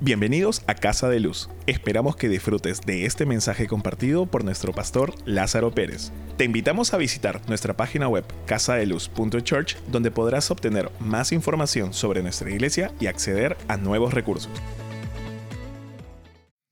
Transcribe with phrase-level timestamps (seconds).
[0.00, 1.48] Bienvenidos a Casa de Luz.
[1.66, 6.12] Esperamos que disfrutes de este mensaje compartido por nuestro pastor Lázaro Pérez.
[6.36, 12.50] Te invitamos a visitar nuestra página web casadeluz.church donde podrás obtener más información sobre nuestra
[12.50, 14.52] iglesia y acceder a nuevos recursos.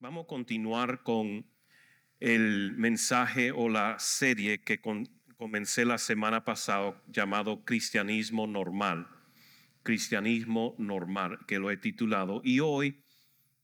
[0.01, 1.47] Vamos a continuar con
[2.19, 4.81] el mensaje o la serie que
[5.39, 9.07] comencé la semana pasada llamado Cristianismo Normal.
[9.85, 12.41] Cristianismo Normal, que lo he titulado.
[12.45, 13.02] Y hoy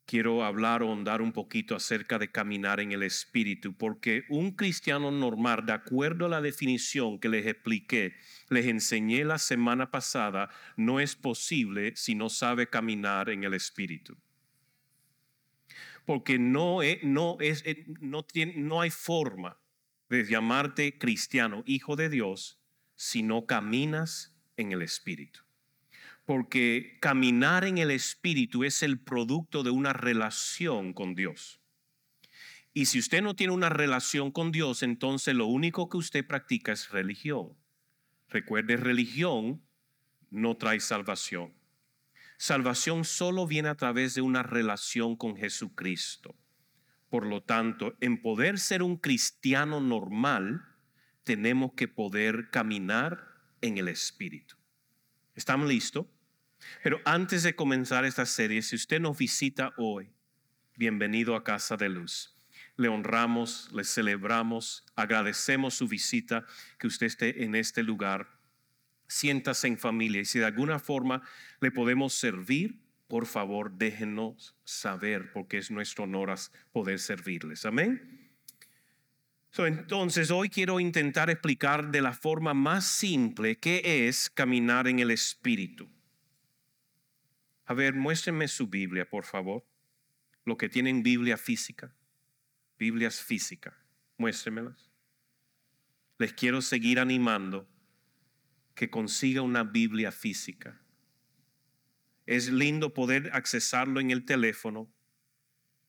[0.08, 5.10] quiero hablar o andar un poquito acerca de caminar en el Espíritu, porque un cristiano
[5.10, 8.16] normal, de acuerdo a la definición que les expliqué,
[8.48, 14.16] les enseñé la semana pasada, no es posible si no sabe caminar en el Espíritu.
[16.06, 19.60] Porque no, no, es, eh, no, tiene, no hay forma
[20.08, 22.58] de llamarte cristiano, hijo de Dios,
[22.96, 25.47] si no caminas en el Espíritu
[26.28, 31.58] porque caminar en el Espíritu es el producto de una relación con Dios.
[32.74, 36.72] Y si usted no tiene una relación con Dios, entonces lo único que usted practica
[36.72, 37.56] es religión.
[38.28, 39.62] Recuerde, religión
[40.28, 41.54] no trae salvación.
[42.36, 46.36] Salvación solo viene a través de una relación con Jesucristo.
[47.08, 50.62] Por lo tanto, en poder ser un cristiano normal,
[51.24, 53.18] tenemos que poder caminar
[53.62, 54.56] en el Espíritu.
[55.34, 56.04] ¿Estamos listos?
[56.82, 60.10] Pero antes de comenzar esta serie, si usted nos visita hoy,
[60.76, 62.36] bienvenido a Casa de Luz.
[62.76, 66.46] Le honramos, le celebramos, agradecemos su visita,
[66.78, 68.28] que usted esté en este lugar.
[69.08, 71.22] Siéntase en familia y si de alguna forma
[71.60, 76.32] le podemos servir, por favor déjenos saber, porque es nuestro honor
[76.72, 77.64] poder servirles.
[77.64, 78.30] Amén.
[79.56, 85.10] entonces, hoy quiero intentar explicar de la forma más simple qué es caminar en el
[85.10, 85.88] Espíritu.
[87.68, 89.62] A ver, muéstrenme su Biblia, por favor.
[90.46, 91.94] Lo que tienen Biblia física.
[92.78, 93.74] Biblias físicas.
[94.16, 94.90] Muéstrenmelas.
[96.16, 97.68] Les quiero seguir animando
[98.74, 100.80] que consiga una Biblia física.
[102.24, 104.90] Es lindo poder accesarlo en el teléfono,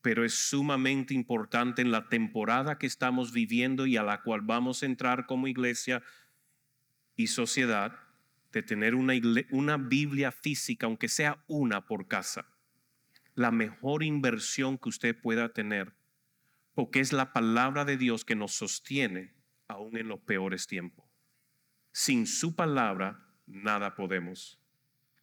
[0.02, 4.82] pero es sumamente importante en la temporada que estamos viviendo y a la cual vamos
[4.82, 6.02] a entrar como iglesia
[7.16, 8.09] y sociedad
[8.52, 9.14] de tener una,
[9.50, 12.46] una Biblia física, aunque sea una por casa.
[13.34, 15.94] La mejor inversión que usted pueda tener,
[16.74, 19.34] porque es la palabra de Dios que nos sostiene
[19.68, 21.06] aún en los peores tiempos.
[21.92, 24.60] Sin su palabra, nada podemos.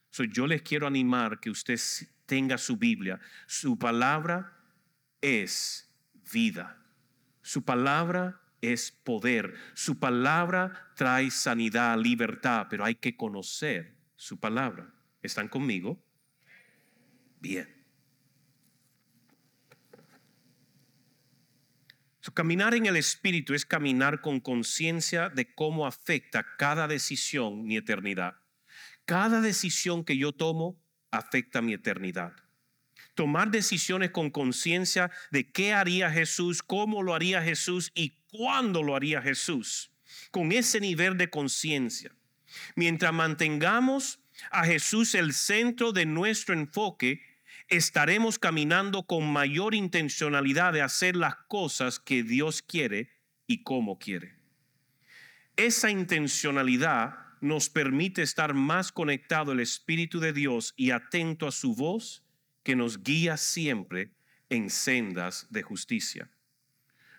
[0.09, 1.79] So, yo les quiero animar que usted
[2.25, 3.19] tenga su Biblia.
[3.45, 4.57] Su palabra
[5.21, 5.94] es
[6.31, 6.81] vida.
[7.41, 8.41] Su palabra
[8.73, 9.55] es poder.
[9.73, 14.94] Su palabra trae sanidad, libertad, pero hay que conocer su palabra.
[15.22, 16.03] ¿Están conmigo?
[17.39, 17.75] Bien.
[22.33, 28.35] caminar en el Espíritu es caminar con conciencia de cómo afecta cada decisión mi eternidad.
[29.06, 30.79] Cada decisión que yo tomo
[31.09, 32.35] afecta mi eternidad
[33.17, 38.95] tomar decisiones con conciencia de qué haría Jesús, cómo lo haría Jesús y cuándo lo
[38.95, 39.91] haría Jesús.
[40.31, 42.15] Con ese nivel de conciencia.
[42.75, 44.19] Mientras mantengamos
[44.51, 47.21] a Jesús el centro de nuestro enfoque,
[47.67, 53.11] estaremos caminando con mayor intencionalidad de hacer las cosas que Dios quiere
[53.47, 54.35] y cómo quiere.
[55.55, 61.75] Esa intencionalidad nos permite estar más conectado al Espíritu de Dios y atento a su
[61.75, 62.23] voz
[62.63, 64.11] que nos guía siempre
[64.49, 66.29] en sendas de justicia.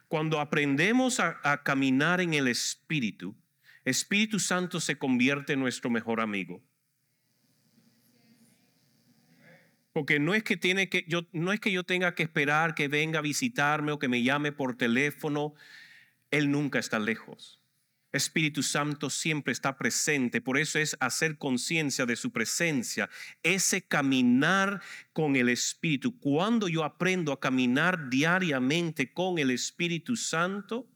[0.09, 3.37] Cuando aprendemos a, caminar en el Espíritu,
[3.85, 6.63] Espíritu Santo se convierte en nuestro mejor amigo.
[9.93, 12.89] Porque no es que tiene que yo no es que yo tenga que esperar que
[12.89, 15.55] venga a visitarme o que me llame por teléfono,
[16.31, 17.58] él nunca está lejos.
[18.13, 23.11] Espíritu Santo siempre está presente, por eso es hacer conciencia de su presencia,
[23.43, 24.81] ese caminar
[25.13, 26.19] con el Espíritu.
[26.19, 30.89] Cuando yo aprendo a caminar diariamente con el Espíritu Santo,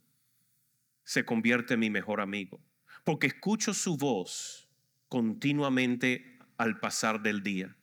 [1.04, 2.60] se convierte en mi mejor amigo,
[3.04, 4.68] porque escucho su voz
[5.08, 7.76] continuamente al pasar del día.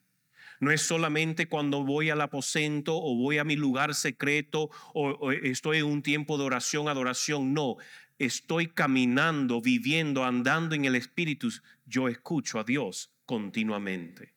[0.60, 5.32] No es solamente cuando voy al aposento o voy a mi lugar secreto o, o,
[5.32, 7.54] estoy en un tiempo de oración, adoración.
[7.54, 7.78] No,
[8.20, 11.50] estoy caminando, viviendo, andando en el Espíritu,
[11.86, 14.36] yo escucho a Dios continuamente.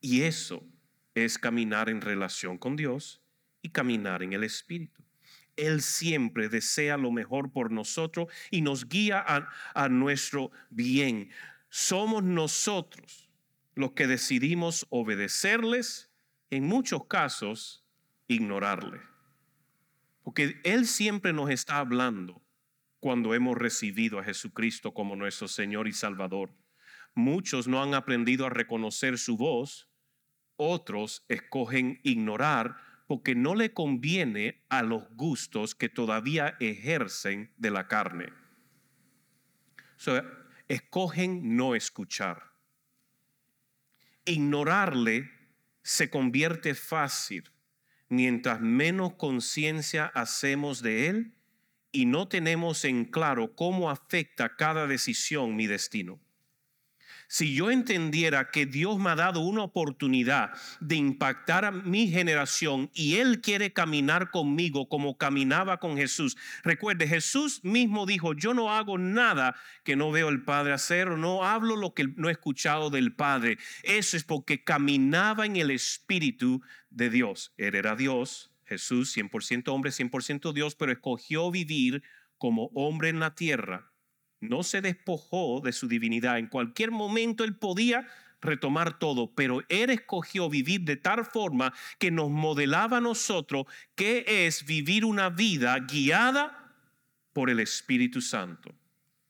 [0.00, 0.66] Y eso
[1.14, 3.22] es caminar en relación con Dios
[3.60, 5.04] y caminar en el Espíritu.
[5.56, 9.22] Él siempre desea lo mejor por nosotros y nos guía
[9.74, 11.30] a, nuestro bien.
[11.68, 13.28] Somos nosotros
[13.74, 16.10] los que decidimos obedecerles
[16.48, 17.84] en muchos casos,
[18.26, 19.00] ignorarle.
[20.22, 22.42] Porque Él siempre nos está hablando
[23.00, 26.54] cuando hemos recibido a Jesucristo como nuestro Señor y Salvador.
[27.14, 29.88] Muchos no han aprendido a reconocer su voz,
[30.56, 32.76] otros escogen ignorar
[33.06, 38.32] porque no le conviene a los gustos que todavía ejercen de la carne.
[40.68, 42.52] escogen no escuchar.
[44.24, 45.28] Ignorarle
[45.82, 47.50] se convierte fácil
[48.08, 51.34] mientras menos conciencia hacemos de él
[51.92, 56.20] y no tenemos en claro cómo afecta cada decisión mi destino.
[57.32, 60.50] Si yo entendiera que Dios me ha dado una oportunidad
[60.80, 66.36] de impactar a mi generación y Él quiere caminar conmigo como caminaba con Jesús.
[66.64, 69.54] Recuerde, Jesús mismo dijo, yo no hago nada
[69.84, 73.14] que no veo el Padre hacer o no hablo lo que no he escuchado del
[73.14, 73.58] Padre.
[73.84, 77.54] Eso es porque caminaba en el Espíritu de Dios.
[77.58, 82.02] Él era Dios, Jesús 100% hombre, 100% Dios, pero escogió vivir
[82.38, 83.90] como hombre en la tierra
[84.40, 86.38] no se despojó de su divinidad.
[86.38, 88.06] En cualquier momento él podía
[88.40, 94.24] retomar todo, pero él escogió vivir de tal forma que nos modelaba a nosotros qué
[94.26, 96.74] es vivir una vida guiada
[97.34, 98.74] por el Espíritu Santo.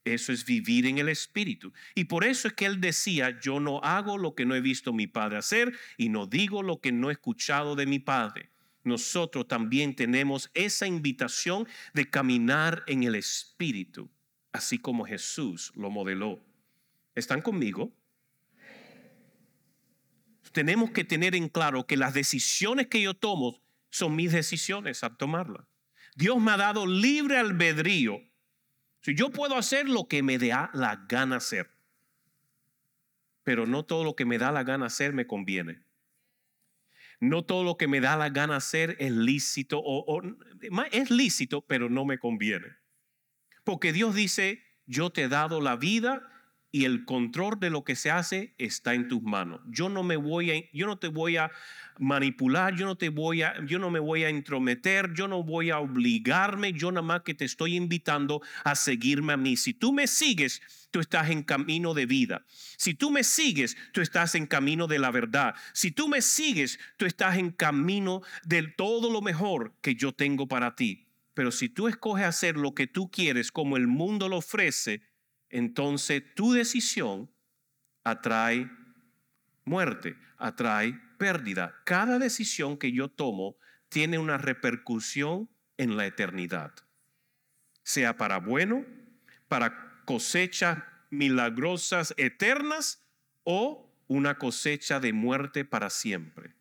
[0.05, 1.73] Eso es vivir en el Espíritu.
[1.93, 4.93] Y por eso es que él decía, yo no hago lo que no he visto
[4.93, 8.49] mi Padre hacer y no digo lo que no he escuchado de mi Padre.
[8.83, 14.09] Nosotros también tenemos esa invitación de caminar en el Espíritu
[14.51, 16.43] así como Jesús lo modeló.
[17.15, 17.91] ¿Están conmigo?
[20.51, 25.15] Tenemos que tener en claro que las decisiones que yo tomo son mis decisiones al
[25.17, 25.65] tomarlas.
[26.15, 28.21] Dios me ha dado libre albedrío.
[29.01, 31.71] Si yo puedo hacer lo que me da la gana hacer,
[33.43, 35.81] pero no todo lo que me da la gana hacer me conviene.
[37.21, 40.21] No todo lo que me da la gana hacer es lícito o
[40.91, 42.67] es lícito, pero no me conviene.
[43.63, 46.27] Porque Dios dice, yo te he dado la vida
[46.71, 49.61] y el control de lo que se hace está en tus manos.
[49.67, 51.51] Yo no me voy a, yo no te voy a
[51.99, 55.69] manipular, yo no te voy a, yo no me voy a intrometer, yo no voy
[55.69, 59.57] a obligarme, yo nada más que te estoy invitando a seguirme a mí.
[59.57, 62.45] Si tú me sigues, tú estás en camino de vida.
[62.77, 65.55] Si tú me sigues, tú estás en camino de la verdad.
[65.73, 70.47] Si tú me sigues, tú estás en camino de todo lo mejor que yo tengo
[70.47, 71.07] para ti.
[71.33, 75.01] Pero si tú escoges hacer lo que tú quieres como el mundo lo ofrece,
[75.49, 77.31] entonces tu decisión
[78.03, 78.69] atrae
[79.63, 81.73] muerte, atrae pérdida.
[81.85, 83.55] Cada decisión que yo tomo
[83.89, 86.73] tiene una repercusión en la eternidad,
[87.83, 88.85] sea para bueno,
[89.47, 93.01] para cosechas milagrosas eternas
[93.45, 96.53] o una cosecha de muerte para siempre.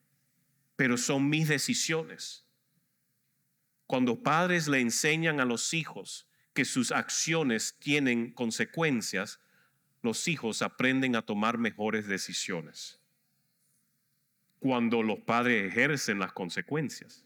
[0.76, 2.46] Pero son mis decisiones.
[3.88, 9.40] Cuando padres le enseñan a los hijos que sus acciones tienen consecuencias,
[10.00, 13.00] los hijos aprenden a tomar mejores decisiones.
[14.60, 17.24] Cuando los padres ejercen las consecuencias.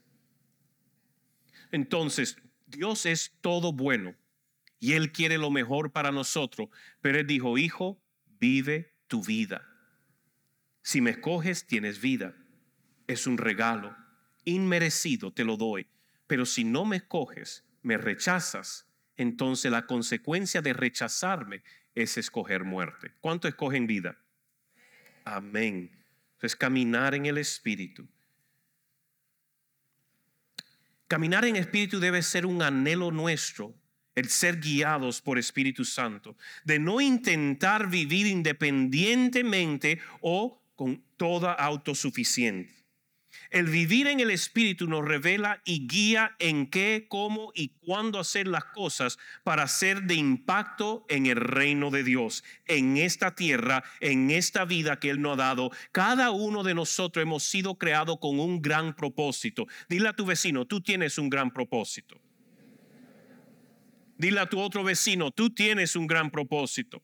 [1.71, 4.15] Entonces, Dios es todo bueno
[4.85, 6.69] y Él quiere lo mejor para nosotros,
[7.01, 7.99] pero Él dijo, hijo,
[8.39, 9.67] vive tu vida.
[10.83, 12.35] Si me escoges, tienes vida.
[13.07, 13.97] Es un regalo
[14.45, 15.87] inmerecido, te lo doy.
[16.27, 21.63] Pero si no me escoges, me rechazas, entonces la consecuencia de rechazarme
[21.95, 23.11] es escoger muerte.
[23.23, 24.19] ¿Cuánto escogen vida?
[25.25, 25.91] Amén.
[26.43, 28.07] Es caminar en el Espíritu.
[31.09, 33.75] Caminar en Espíritu debe ser un anhelo nuestro,
[34.15, 42.85] el ser guiados por Espíritu Santo, de no intentar vivir independientemente o con toda autosuficiencia.
[43.51, 48.47] El vivir en el Espíritu nos revela y guía en qué, cómo y cuándo hacer
[48.47, 54.31] las cosas para ser de impacto en el reino de Dios, en esta tierra, en
[54.31, 55.71] esta vida que Él nos ha dado.
[55.93, 59.67] Cada uno de nosotros hemos sido creados con un gran propósito.
[59.89, 62.24] Dile a tu vecino, tú tienes un gran propósito.
[64.17, 67.03] Dile a tu otro vecino, tú tienes un gran propósito.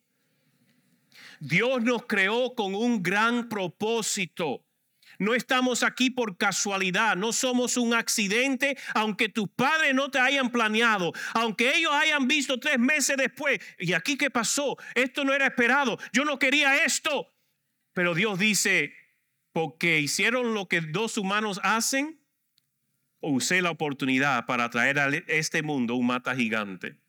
[1.41, 4.65] Dios nos creó con un gran propósito.
[5.19, 10.51] No estamos aquí por casualidad, no somos un accidente, aunque tus padres no te hayan
[10.51, 14.77] planeado, aunque ellos hayan visto tres meses después, ¿y aquí qué pasó?
[14.95, 17.35] Esto no era esperado, yo no quería esto.
[17.93, 18.95] Pero Dios dice,
[19.53, 22.21] porque hicieron lo que dos humanos hacen,
[23.21, 27.00] usé la oportunidad para traer a este mundo un mata gigante.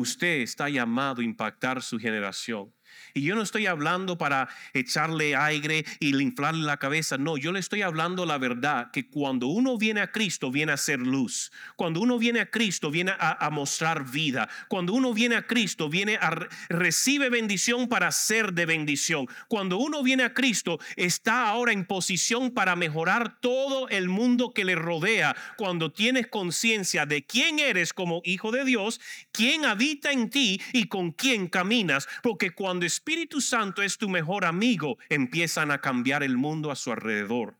[0.00, 2.72] Usted está llamado a impactar su generación.
[3.14, 7.18] Y yo no estoy hablando para echarle aire y inflarle la cabeza.
[7.18, 10.76] No, yo le estoy hablando la verdad, que cuando uno viene a Cristo, viene a
[10.76, 11.52] ser luz.
[11.76, 14.48] Cuando uno viene a Cristo, viene a, a mostrar vida.
[14.68, 16.30] Cuando uno viene a Cristo, viene a
[16.68, 19.26] recibe bendición para ser de bendición.
[19.48, 24.64] Cuando uno viene a Cristo, está ahora en posición para mejorar todo el mundo que
[24.64, 25.36] le rodea.
[25.56, 29.00] Cuando tienes conciencia de quién eres como hijo de Dios,
[29.32, 32.08] quién habita en ti y con quién caminas.
[32.22, 36.92] Porque cuando Espíritu Santo es tu mejor amigo, empiezan a cambiar el mundo a su
[36.92, 37.56] alrededor.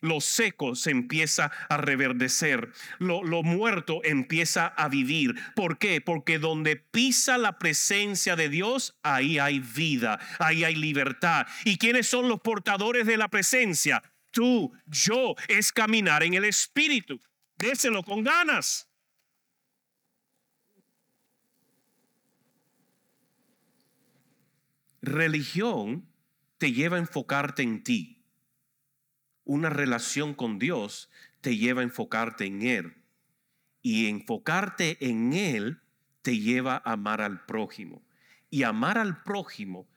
[0.00, 2.70] Lo seco se empieza a reverdecer,
[3.00, 5.34] lo, muerto empieza a vivir.
[5.56, 6.00] ¿Por qué?
[6.00, 11.48] Porque donde pisa la presencia de Dios, ahí hay vida, ahí hay libertad.
[11.64, 14.00] ¿Y quiénes son los portadores de la presencia?
[14.30, 17.20] Tú, yo, es caminar en el Espíritu.
[17.56, 18.87] Déselo con ganas.
[25.08, 26.06] Religión
[26.58, 28.26] te lleva a enfocarte en ti.
[29.44, 31.10] Una relación con Dios
[31.40, 33.04] te lleva a enfocarte en Él.
[33.80, 35.80] Y enfocarte en Él
[36.20, 38.02] te lleva a amar al prójimo.
[38.50, 39.88] Y amar al prójimo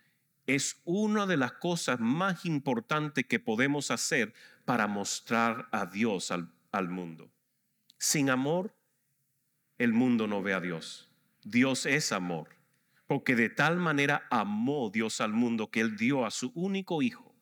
[0.47, 6.53] es una de las cosas más importantes que podemos hacer para mostrar a Dios al,
[6.71, 7.29] al mundo.
[7.97, 8.73] Sin amor,
[9.77, 11.11] el mundo no ve a Dios.
[11.43, 12.60] Dios es amor
[13.11, 17.35] porque de tal manera amó Dios al mundo que Él dio a su único Hijo.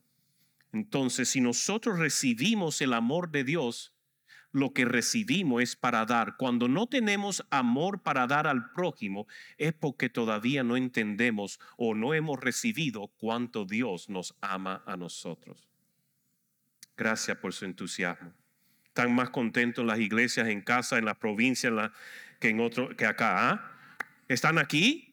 [0.74, 3.94] Entonces, si nosotros recibimos el amor de Dios,
[4.52, 6.38] lo que recibimos es para dar.
[6.38, 9.28] Cuando no tenemos amor para dar al prójimo,
[9.60, 15.70] es porque todavía no entendemos o no hemos recibido cuánto Dios nos ama a nosotros.
[16.98, 18.34] Gracias por su entusiasmo.
[18.86, 21.92] Están más contentos las iglesias en casa, en la provincia,
[22.40, 23.52] que en otro, que acá.
[23.52, 23.72] ¿ah?
[24.28, 25.09] ¿Están aquí?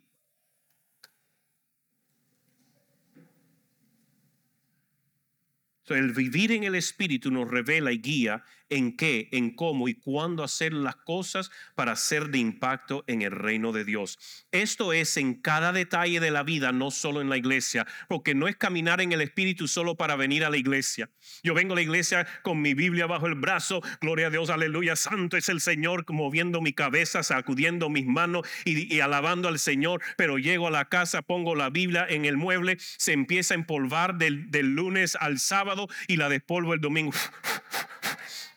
[5.94, 10.42] El vivir en el Espíritu nos revela y guía en qué, en cómo y cuándo
[10.42, 14.18] hacer las cosas para ser de impacto en el reino de Dios.
[14.52, 18.48] Esto es en cada detalle de la vida, no solo en la iglesia, porque no
[18.48, 21.10] es caminar en el Espíritu solo para venir a la iglesia.
[21.42, 24.96] Yo vengo a la iglesia con mi Biblia bajo el brazo, gloria a Dios, aleluya,
[24.96, 30.38] santo es el Señor, moviendo mi cabeza, sacudiendo mis manos y, alabando al Señor, pero
[30.38, 34.50] llego a la casa, pongo la Biblia en el mueble, se empieza a empolvar del,
[34.50, 37.12] del lunes al sábado y la despolvo el domingo.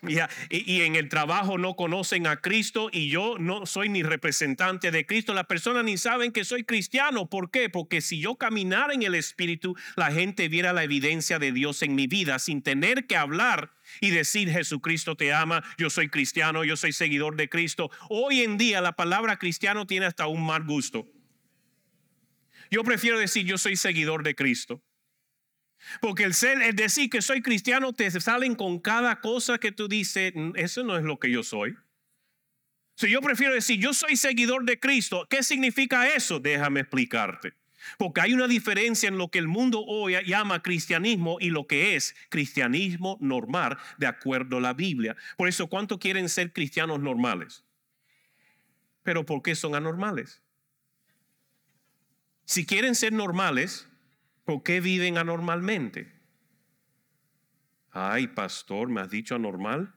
[0.07, 5.05] Y, en el trabajo no conocen a Cristo y yo no soy ni representante de
[5.05, 5.33] Cristo.
[5.33, 7.29] Las personas ni saben que soy cristiano.
[7.29, 7.69] ¿Por qué?
[7.69, 11.95] Porque si yo caminara en el Espíritu, la gente viera la evidencia de Dios en
[11.95, 16.77] mi vida sin tener que hablar y decir Jesucristo te ama, yo soy cristiano, yo
[16.77, 17.91] soy seguidor de Cristo.
[18.09, 21.07] Hoy en día la palabra cristiano tiene hasta un mal gusto.
[22.71, 24.81] Yo prefiero decir yo soy seguidor de Cristo.
[26.01, 29.88] Porque el ser, el decir que soy cristiano, te salen con cada cosa que tú
[29.88, 31.75] dices, mm, eso no es lo que yo soy.
[32.95, 36.39] Si yo prefiero decir, yo soy seguidor de Cristo, ¿qué significa eso?
[36.39, 37.53] Déjame explicarte.
[37.98, 41.95] Porque hay una diferencia en lo que el mundo hoy llama cristianismo y lo que
[41.95, 45.15] es cristianismo normal de acuerdo a la Biblia.
[45.38, 47.63] Por eso, ¿cuánto quieren ser cristianos normales?
[49.03, 50.41] Pero ¿por qué son anormales?
[52.45, 53.88] Si quieren ser normales,
[54.49, 56.11] ¿Por qué viven anormalmente?
[57.91, 59.93] Ay, pastor, ¿me has dicho anormal?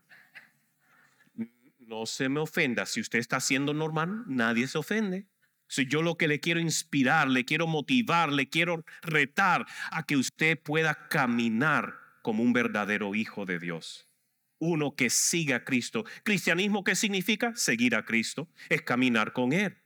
[1.78, 2.84] No se me ofenda.
[2.84, 5.26] Si usted está siendo normal, nadie se ofende.
[5.68, 10.18] Si yo lo que le quiero inspirar, le quiero motivar, le quiero retar a que
[10.18, 14.10] usted pueda caminar como un verdadero hijo de Dios.
[14.58, 16.04] Uno que siga a Cristo.
[16.24, 17.56] ¿Cristianismo qué significa?
[17.56, 18.50] Seguir a Cristo.
[18.68, 19.81] Es caminar con Él.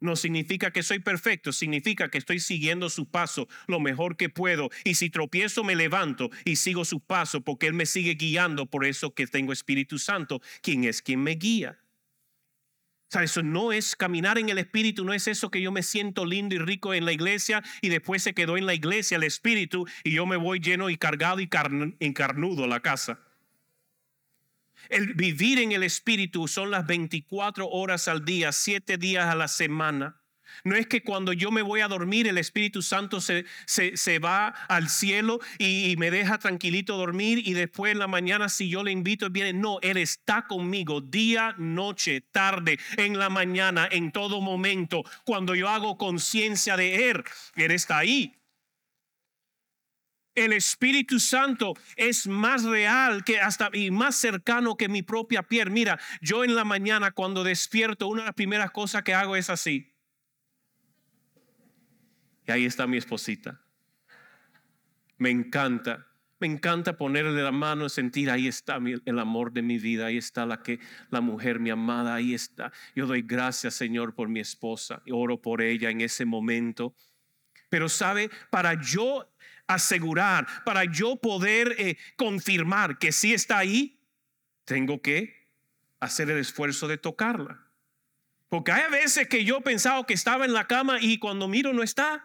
[0.00, 4.70] No significa que soy perfecto, significa que estoy siguiendo su paso lo mejor que puedo.
[4.84, 8.66] Y si tropiezo, me levanto y sigo su paso porque Él me sigue guiando.
[8.66, 11.80] Por eso que tengo Espíritu Santo, quien es quien me guía.
[13.08, 15.82] O sea, eso no es caminar en el Espíritu, no es eso que yo me
[15.82, 19.22] siento lindo y rico en la iglesia y después se quedó en la iglesia el
[19.22, 21.48] Espíritu y yo me voy lleno y cargado y
[22.00, 23.18] encarnudo a la casa.
[24.88, 29.48] El vivir en el Espíritu son las 24 horas al día, 7 días a la
[29.48, 30.20] semana.
[30.64, 34.48] No es que cuando yo me voy a dormir el Espíritu Santo se, se, va
[34.68, 38.92] al cielo y, me deja tranquilito dormir y después en la mañana si yo le
[38.92, 39.52] invito viene.
[39.52, 45.04] No, Él está conmigo día, noche, tarde, en la mañana, en todo momento.
[45.24, 47.24] Cuando yo hago conciencia de Él,
[47.56, 48.37] Él está ahí
[50.44, 55.70] el Espíritu Santo es más real que hasta y más cercano que mi propia piel.
[55.70, 59.50] Mira, yo en la mañana cuando despierto, una de las primeras cosas que hago es
[59.50, 59.94] así.
[62.46, 63.60] Y ahí está mi esposita.
[65.18, 66.06] Me encanta.
[66.40, 70.18] Me encanta ponerle la mano y sentir, ahí está el amor de mi vida, ahí
[70.18, 70.78] está la que
[71.10, 72.72] la mujer, mi amada, ahí está.
[72.94, 76.94] Yo doy gracias, Señor, por mi esposa y oro por ella en ese momento.
[77.68, 79.28] Pero sabe, para yo
[79.68, 84.00] asegurar, para yo poder eh, confirmar que sí está ahí,
[84.64, 85.46] tengo que
[86.00, 87.68] hacer el esfuerzo de tocarla.
[88.48, 91.82] Porque hay veces que yo pensaba que estaba en la cama y cuando miro no
[91.82, 92.24] está.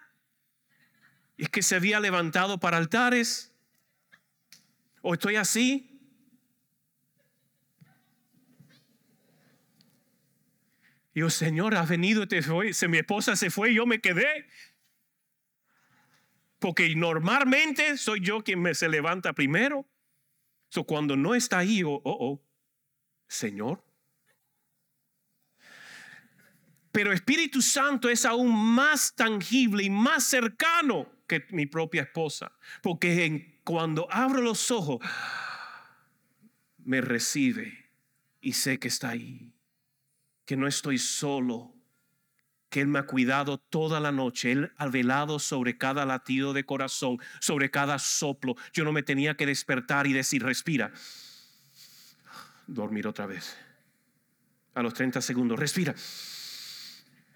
[1.37, 3.53] Es que se había levantado para altares
[5.01, 5.89] o estoy así.
[11.13, 12.41] Y yo, Señor, has venido, te
[12.73, 14.47] se, mi esposa se fue yo me quedé.
[16.63, 19.85] Porque normalmente soy yo quien me se levanta primero.
[20.69, 22.41] So, cuando no está ahí, oh, oh, oh,
[23.27, 23.83] Señor.
[26.93, 32.53] Pero Espíritu Santo es aún más tangible y más cercano que mi propia esposa.
[32.81, 35.05] Porque en cuando abro los ojos,
[36.77, 37.91] me recibe
[38.39, 39.53] y sé que está ahí,
[40.45, 41.72] que no estoy solo,
[42.73, 46.65] que Él me ha cuidado toda la noche, Él ha velado sobre cada latido de
[46.65, 48.55] corazón, sobre cada soplo.
[48.73, 50.91] Yo no me tenía que despertar y decir, respira,
[52.65, 53.55] dormir otra vez.
[54.73, 55.93] A los 30 segundos, respira.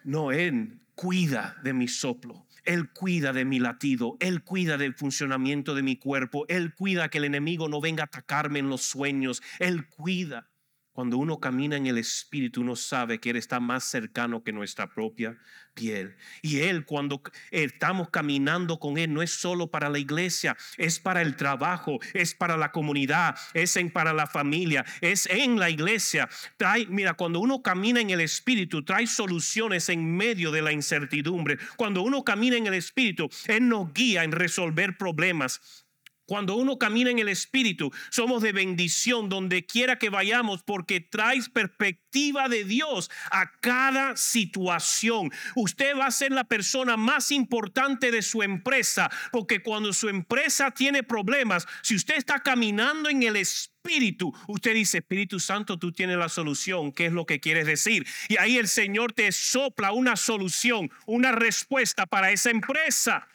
[0.04, 2.48] No, Él cuida de mi soplo.
[2.66, 7.20] Él cuida de mi latido, Él cuida del funcionamiento de mi cuerpo, Él cuida que
[7.20, 10.50] el enemigo no venga a atacarme en los sueños, Él cuida.
[10.98, 14.88] Cuando uno camina en el Espíritu, uno sabe que Él está más cercano que nuestra
[14.96, 15.38] propia
[15.76, 16.16] piel.
[16.42, 21.22] Y Él, cuando estamos caminando con Él, no es solo para la iglesia, es para
[21.22, 26.28] el trabajo, es para la comunidad, es en, para la familia, es en la iglesia.
[26.58, 31.60] Trae, mira, cuando uno camina en el Espíritu, trae soluciones en medio de la incertidumbre.
[31.76, 35.86] Cuando uno camina en el Espíritu, Él nos guía en resolver problemas.
[36.28, 41.48] Cuando uno camina en el Espíritu, somos de bendición donde quiera que vayamos porque traes
[41.48, 45.32] perspectiva de Dios a cada situación.
[45.56, 50.72] Usted va a ser la persona más importante de su empresa porque cuando su empresa
[50.72, 56.18] tiene problemas, si usted está caminando en el Espíritu, usted dice, Espíritu Santo, tú tienes
[56.18, 56.92] la solución.
[56.92, 58.06] ¿Qué es lo que quieres decir?
[58.28, 63.30] Y ahí el Señor te sopla una solución, una respuesta para esa empresa.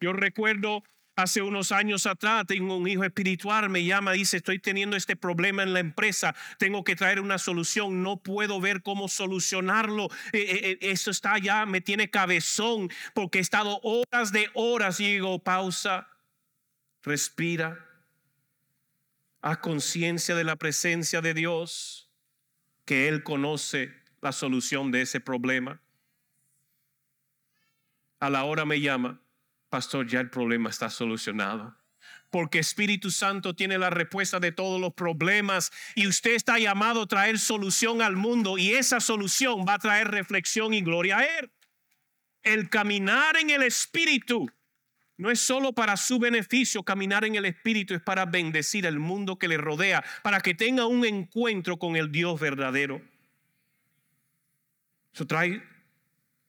[0.00, 0.82] Yo recuerdo
[1.18, 5.64] hace unos años atrás, tengo un hijo espiritual, me llama, dice, estoy teniendo este problema
[5.64, 10.60] en la empresa, tengo que traer una solución, no puedo ver cómo solucionarlo, eh, eh,
[10.62, 15.40] eh, eso está ya, me tiene cabezón, porque he estado horas de horas y digo,
[15.40, 16.06] pausa,
[17.02, 17.84] respira,
[19.42, 22.12] haz conciencia de la presencia de Dios,
[22.84, 25.80] que Él conoce la solución de ese problema.
[28.20, 29.20] A la hora me llama
[29.68, 31.76] pastor, ya el problema está solucionado.
[32.30, 37.06] Porque Espíritu Santo tiene la respuesta de todos los problemas y usted está llamado a
[37.06, 41.50] traer solución al mundo y esa solución va a traer reflexión y gloria a Él.
[42.42, 44.50] El caminar en el Espíritu
[45.16, 49.38] no es solo para su beneficio, caminar en el Espíritu es para bendecir el mundo
[49.38, 53.02] que le rodea, para que tenga un encuentro con el Dios verdadero.
[55.12, 55.60] Eso trae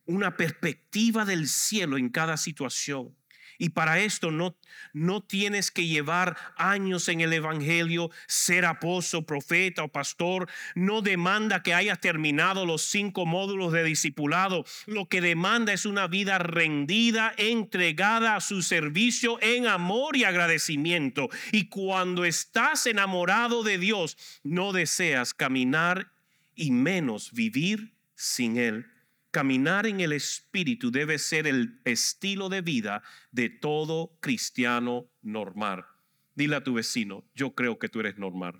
[0.09, 3.15] una perspectiva del cielo en cada situación.
[3.59, 4.57] Y para esto no,
[4.93, 10.49] no tienes que llevar años en el Evangelio, ser apóstol, profeta o pastor.
[10.75, 14.65] No demanda que hayas terminado los cinco módulos de discipulado.
[14.87, 21.29] Lo que demanda es una vida rendida, entregada a su servicio en amor y agradecimiento.
[21.51, 26.13] Y cuando estás enamorado de Dios, no deseas caminar
[26.55, 28.87] y menos vivir sin Él.
[29.31, 35.85] Caminar en el Espíritu debe ser el estilo de vida de todo cristiano normal.
[36.33, 38.59] Dile a tu vecino, yo creo que tú eres normal.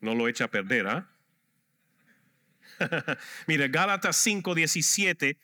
[0.00, 1.10] No lo echa a perder, ¿ah?
[3.46, 5.36] Mire, Gálatas 5:17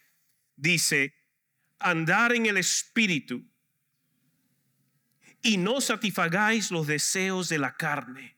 [0.57, 1.15] dice,
[1.79, 3.45] andar en el Espíritu
[5.43, 8.36] y no satisfagáis los deseos de la carne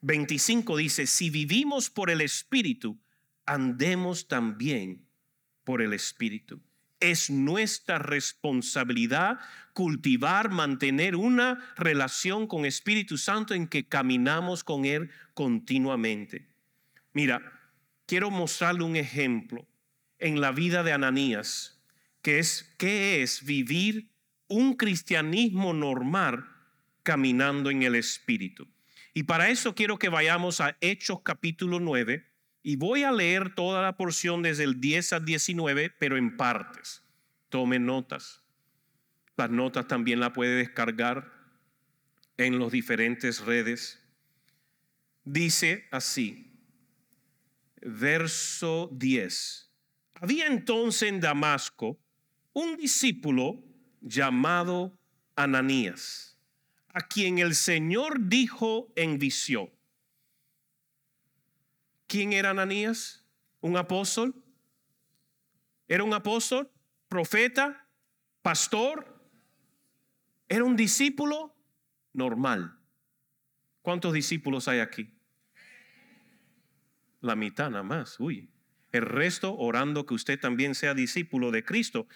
[0.00, 2.98] 25 dice, si vivimos por el Espíritu,
[3.46, 5.06] andemos también
[5.64, 6.60] por el Espíritu.
[7.00, 9.38] Es nuestra responsabilidad
[9.72, 16.48] cultivar, mantener una relación con Espíritu Santo en que caminamos con Él continuamente.
[17.12, 17.40] Mira,
[18.06, 19.66] quiero mostrarle un ejemplo
[20.18, 21.80] en la vida de Ananías,
[22.22, 24.10] que es qué es vivir
[24.48, 26.48] un cristianismo normal
[27.02, 28.66] caminando en el Espíritu.
[29.18, 32.24] Y para eso quiero que vayamos a Hechos capítulo 9
[32.62, 37.02] y voy a leer toda la porción desde el 10 al 19, pero en partes.
[37.48, 38.44] Tome notas.
[39.36, 41.32] Las notas también la puede descargar
[42.36, 44.00] en los diferentes redes.
[45.24, 46.52] Dice así,
[47.82, 49.72] verso 10.
[50.14, 51.98] Había entonces en Damasco
[52.52, 53.64] un discípulo
[54.00, 54.96] llamado
[55.34, 56.27] Ananías,
[56.92, 59.70] a quien el Señor dijo en visión.
[62.06, 63.26] ¿Quién era Ananías?
[63.60, 64.34] ¿Un apóstol?
[65.86, 66.70] ¿Era un apóstol?
[67.08, 67.86] ¿Profeta?
[68.42, 69.18] ¿Pastor?
[70.48, 71.54] Era un discípulo
[72.12, 72.78] normal.
[73.82, 75.14] ¿Cuántos discípulos hay aquí?
[77.20, 78.18] La mitad nada más.
[78.20, 78.50] Uy.
[78.90, 82.08] El resto orando que usted también sea discípulo de Cristo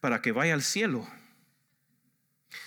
[0.00, 1.08] para que vaya al cielo.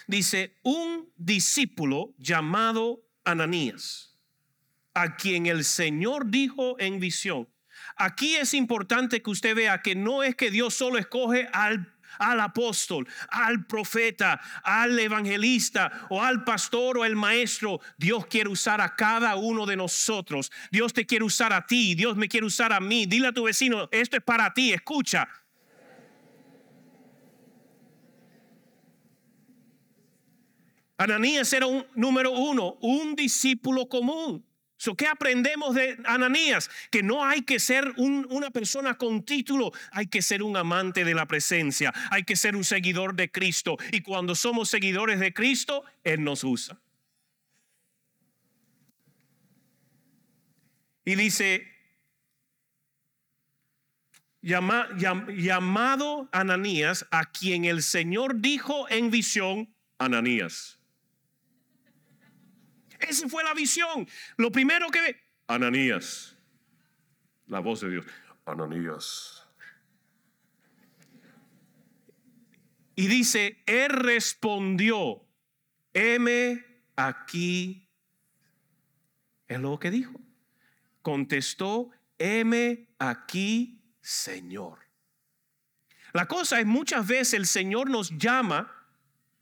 [0.07, 4.15] Dice, un discípulo llamado Ananías,
[4.93, 7.49] a quien el Señor dijo en visión.
[7.97, 12.39] Aquí es importante que usted vea que no es que Dios solo escoge al al
[12.39, 17.79] apóstol, al profeta, al evangelista o al pastor o el maestro.
[17.97, 20.51] Dios quiere usar a cada uno de nosotros.
[20.71, 23.05] Dios te quiere usar a ti, Dios me quiere usar a mí.
[23.05, 25.27] Dile a tu vecino, esto es para ti, escucha.
[30.97, 34.45] Ananías era un número uno, un discípulo común.
[34.97, 36.69] ¿Qué aprendemos de Ananías?
[36.91, 41.15] Que no hay que ser una persona con título, hay que ser un amante de
[41.15, 43.77] la presencia, hay que ser un seguidor de Cristo.
[43.91, 46.79] Y cuando somos seguidores de Cristo, Él nos usa.
[51.03, 51.67] Y dice,
[54.41, 60.74] llamado Ananías, a quien el Señor dijo en visión, Ananías.
[63.07, 64.07] Esa fue la visión.
[64.37, 66.35] Lo primero que ve, Ananías.
[67.47, 68.05] La voz de Dios.
[68.45, 69.47] Ananías.
[72.95, 75.25] Y dice, él respondió,
[75.93, 76.65] heme
[76.95, 77.89] aquí.
[79.47, 80.19] Es lo que dijo.
[81.01, 84.79] Contestó, heme aquí, Señor.
[86.13, 88.71] La cosa es muchas veces el Señor nos llama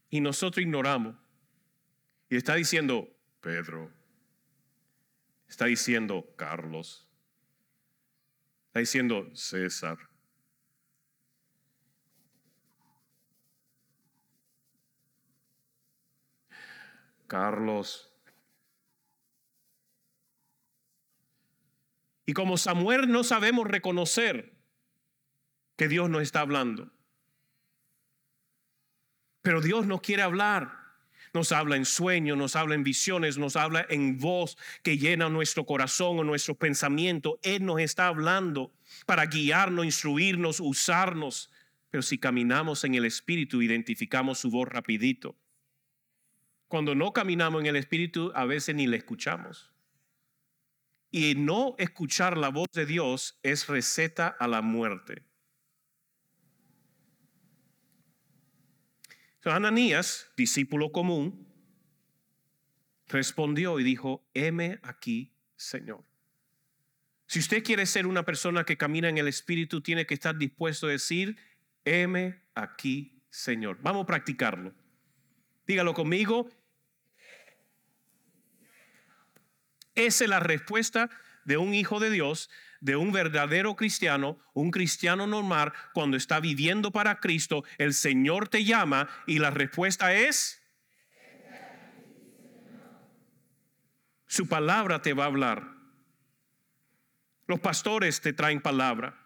[0.09, 1.15] y nosotros ignoramos.
[2.29, 3.12] Y está diciendo,
[3.43, 3.91] Pedro.
[5.49, 7.05] Está diciendo Carlos.
[8.67, 9.97] Está diciendo César.
[17.27, 18.09] Carlos.
[22.25, 24.53] Y como Samuel no sabemos reconocer
[25.75, 26.93] que Dios nos está hablando.
[29.41, 30.82] Pero Dios nos quiere hablar
[31.33, 35.65] nos habla en sueños, nos habla en visiones, nos habla en voz que llena nuestro
[35.65, 37.39] corazón o nuestro pensamiento.
[37.41, 38.71] Él nos está hablando
[39.05, 41.51] para guiarnos, instruirnos, usarnos.
[41.89, 45.35] Pero si caminamos en el Espíritu, identificamos su voz rapidito.
[46.67, 49.71] Cuando no caminamos en el Espíritu, a veces ni le escuchamos.
[51.09, 55.23] Y no escuchar la voz de Dios es receta a la muerte.
[59.45, 61.47] Ananías, discípulo común,
[63.07, 66.03] respondió y dijo, heme aquí, Señor.
[67.27, 70.87] Si usted quiere ser una persona que camina en el Espíritu, tiene que estar dispuesto
[70.87, 71.37] a decir,
[71.85, 73.79] heme aquí, Señor.
[73.81, 74.73] Vamos a practicarlo.
[75.65, 76.49] Dígalo conmigo.
[79.95, 81.09] Esa es la respuesta
[81.45, 82.49] de un hijo de Dios
[82.83, 88.65] de un verdadero cristiano, un cristiano normal, cuando está viviendo para Cristo, el Señor te
[88.65, 90.61] llama y la respuesta es...
[94.27, 95.63] Su palabra te va a hablar.
[97.47, 99.17] Los pastores te traen palabra.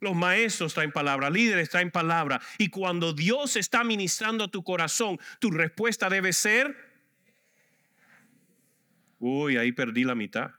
[0.00, 2.40] Los maestros traen palabra, líderes traen palabra.
[2.56, 6.74] Y cuando Dios está ministrando a tu corazón, tu respuesta debe ser,
[9.18, 10.52] uy, ahí perdí la mitad.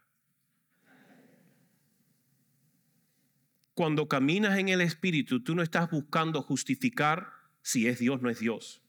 [3.75, 8.29] Cuando caminas en el Espíritu, tú no estás buscando justificar si es Dios o no
[8.29, 8.81] es Dios.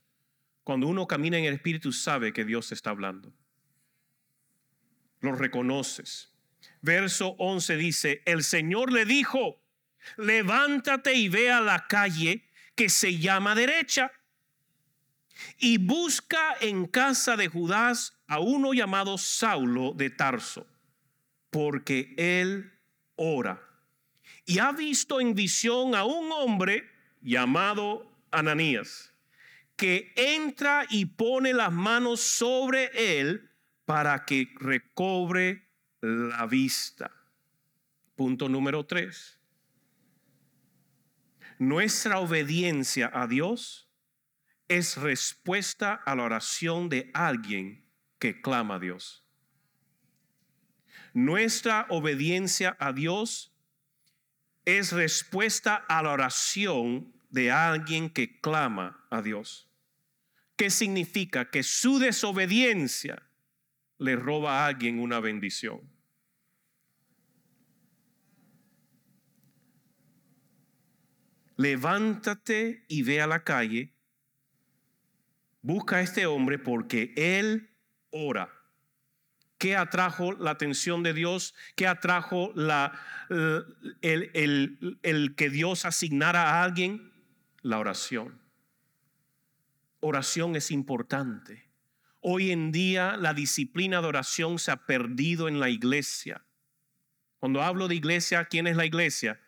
[0.63, 3.33] Cuando uno camina en el Espíritu, sabe que Dios está hablando.
[5.19, 6.33] Lo reconoces.
[6.81, 9.61] Verso 11 dice, el Señor le dijo,
[10.15, 14.13] levántate y ve a la calle que se llama derecha
[15.59, 20.65] y busca en casa de Judas a uno llamado Saulo de Tarso,
[21.49, 22.71] porque él
[23.15, 23.66] ora
[24.47, 26.89] y ha visto en visión a un hombre
[27.21, 29.13] llamado Ananías,
[29.75, 33.51] que entra y pone las manos sobre él
[33.85, 35.67] para que recobre
[35.99, 37.11] la vista.
[38.15, 39.37] Punto número tres.
[41.59, 43.89] Nuestra obediencia a Dios
[44.69, 47.85] es respuesta a la oración de alguien
[48.17, 49.25] que clama a Dios.
[51.13, 53.56] Nuestra obediencia a Dios
[54.67, 59.69] es respuesta a la oración de alguien que clama a Dios.
[60.57, 61.49] ¿Qué significa?
[61.49, 63.23] Que su desobediencia
[63.97, 65.79] le roba a alguien una bendición.
[71.55, 73.93] Levántate y ve a la calle.
[75.61, 77.69] Busca a este hombre porque él
[78.09, 78.56] ora.
[79.57, 81.55] ¿Qué atrajo la atención de Dios?
[81.75, 82.53] ¿Qué atrajo
[84.01, 87.11] el, el que Dios asignara a alguien?
[87.61, 88.39] La oración.
[89.99, 91.67] Oración es importante.
[92.21, 96.45] Hoy en día la disciplina de oración se ha perdido en la iglesia.
[97.39, 99.39] Cuando hablo de iglesia, ¿quién es la iglesia?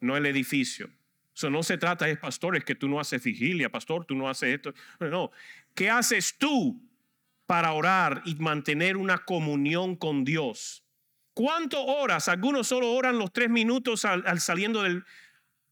[0.00, 0.90] No el edificio.
[1.34, 4.54] Eso no se trata de pastores que tú no haces vigilia, pastor, tú no haces
[4.54, 4.74] esto.
[5.00, 5.30] No,
[5.74, 6.80] ¿qué haces tú
[7.46, 10.84] para orar y mantener una comunión con Dios?
[11.34, 12.28] ¿Cuánto horas?
[12.28, 15.04] Algunos solo oran los tres minutos al, saliendo del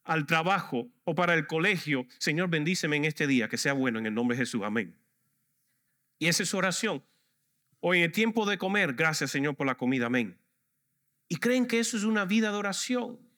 [0.05, 2.07] al trabajo o para el colegio.
[2.19, 4.63] Señor, bendíceme en este día, que sea bueno en el nombre de Jesús.
[4.65, 4.97] Amén.
[6.19, 7.05] Y esa es su oración.
[7.81, 10.07] Hoy en el tiempo de comer, gracias Señor por la comida.
[10.07, 10.39] Amén.
[11.29, 13.30] Y creen que eso es una vida de oración.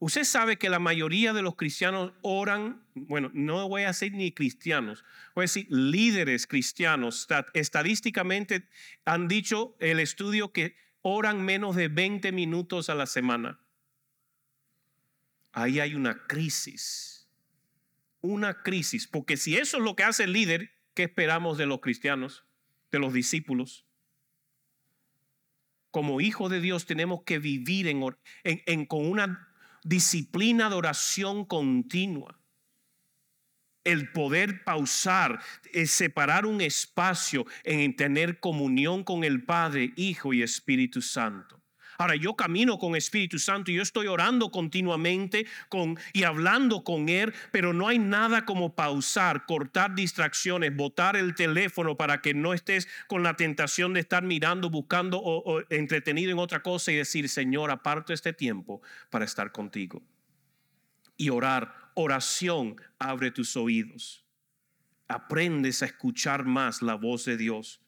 [0.00, 4.30] Usted sabe que la mayoría de los cristianos oran, bueno, no voy a decir ni
[4.30, 7.26] cristianos, voy a decir líderes cristianos.
[7.52, 8.68] Estadísticamente
[9.04, 13.58] han dicho el estudio que oran menos de 20 minutos a la semana.
[15.52, 17.28] Ahí hay una crisis,
[18.20, 21.80] una crisis, porque si eso es lo que hace el líder, ¿qué esperamos de los
[21.80, 22.44] cristianos,
[22.92, 23.84] de los discípulos?
[25.90, 27.90] Como hijos de Dios tenemos que vivir
[28.86, 29.47] con una
[29.84, 32.38] disciplina de oración continua.
[33.84, 35.40] El poder pausar,
[35.86, 41.57] separar un espacio en tener comunión con el Padre, Hijo y Espíritu Santo.
[41.98, 47.08] Ahora yo camino con Espíritu Santo y yo estoy orando continuamente con, y hablando con
[47.08, 52.54] Él, pero no hay nada como pausar, cortar distracciones, botar el teléfono para que no
[52.54, 57.28] estés con la tentación de estar mirando, buscando o, entretenido en otra cosa y decir,
[57.28, 58.80] Señor, aparto este tiempo
[59.10, 60.00] para estar contigo.
[61.16, 64.24] Y orar, oración, abre tus oídos.
[65.08, 67.80] Aprendes a escuchar más la voz de Dios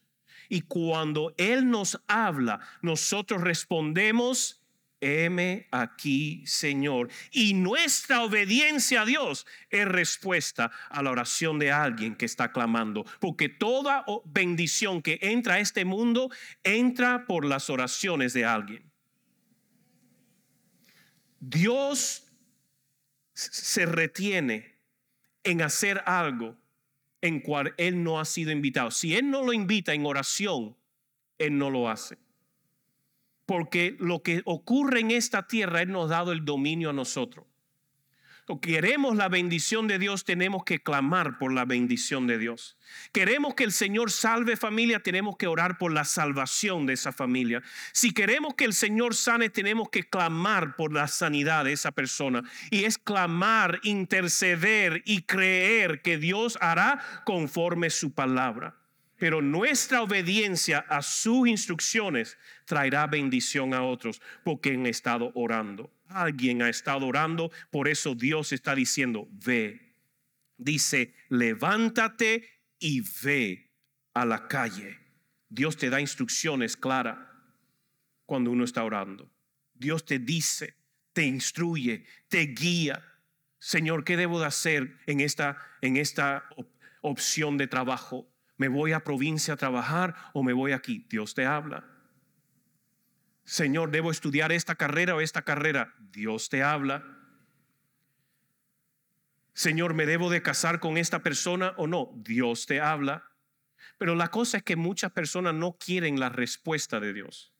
[0.51, 4.61] y cuando Él nos habla, nosotros respondemos,
[4.99, 7.07] heme aquí, Señor.
[7.31, 13.05] Y nuestra obediencia a Dios es respuesta a la oración de alguien que está clamando.
[13.21, 16.29] Porque toda bendición que entra a este mundo
[16.65, 18.91] entra por las oraciones de alguien.
[21.39, 22.25] Dios
[23.33, 24.75] se retiene
[25.45, 26.60] en hacer algo
[27.21, 28.91] en cual Él no ha sido invitado.
[28.91, 30.75] Si Él no lo invita en oración,
[31.37, 32.17] Él no lo hace.
[33.45, 37.45] Porque lo que ocurre en esta tierra, Él nos ha dado el dominio a nosotros
[38.59, 42.77] queremos la bendición de Dios, tenemos que clamar por la bendición de Dios.
[43.13, 47.61] Queremos que el Señor salve familia, tenemos que orar por la salvación de esa familia.
[47.93, 52.43] Si queremos que el Señor sane, tenemos que clamar por la sanidad de esa persona.
[52.69, 58.80] Y es clamar, interceder y creer que Dios hará conforme su palabra.
[59.21, 65.93] Pero nuestra obediencia a sus instrucciones traerá bendición a otros porque han estado orando.
[66.07, 69.93] Alguien ha estado orando, por eso Dios está diciendo, ve.
[70.57, 73.69] Dice, levántate y ve
[74.15, 74.97] a la calle.
[75.47, 77.19] Dios te da instrucciones claras
[78.25, 79.31] cuando uno está orando.
[79.75, 80.73] Dios te dice,
[81.13, 82.99] te instruye, te guía.
[83.59, 86.49] Señor, ¿qué debo de hacer en esta, en esta
[87.03, 88.30] opción de trabajo?
[88.61, 91.03] ¿Me voy a provincia a trabajar o me voy aquí?
[91.09, 91.83] Dios te habla.
[93.43, 95.95] Señor, ¿debo estudiar esta carrera o esta carrera?
[96.11, 97.03] Dios te habla.
[99.55, 102.11] Señor, ¿me debo de casar con esta persona o no?
[102.17, 103.31] Dios te habla.
[103.97, 107.55] Pero la cosa es que muchas personas no quieren la respuesta de Dios.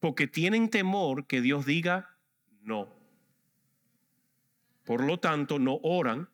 [0.00, 2.18] Porque tienen temor que Dios diga
[2.62, 2.92] no.
[4.84, 6.28] Por lo tanto, no oran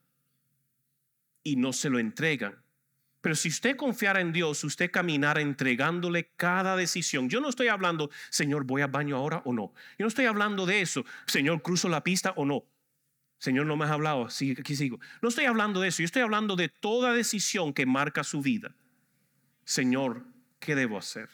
[1.43, 2.67] y no se lo entregan.
[3.21, 7.29] Pero si usted confiara en Dios, usted caminara entregándole cada decisión.
[7.29, 9.73] Yo no estoy hablando, Señor, voy al baño ahora o no.
[9.99, 12.65] Yo no estoy hablando de eso, Señor, cruzo la pista o no.
[13.39, 14.99] Señor, no me has hablado, aquí sigo.
[15.23, 18.75] No estoy hablando de eso, yo estoy hablando de toda decisión que marca su vida.
[19.65, 20.25] Señor,
[20.61, 21.29] ¿qué debo hacer?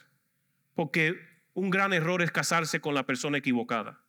[0.74, 1.18] Porque
[1.54, 4.00] un gran error es casarse con la persona equivocada.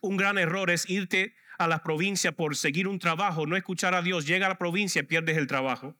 [0.00, 4.02] Un gran error es irte a la provincia por seguir un trabajo, no escuchar a
[4.02, 5.96] Dios, llega a la provincia y pierdes el trabajo.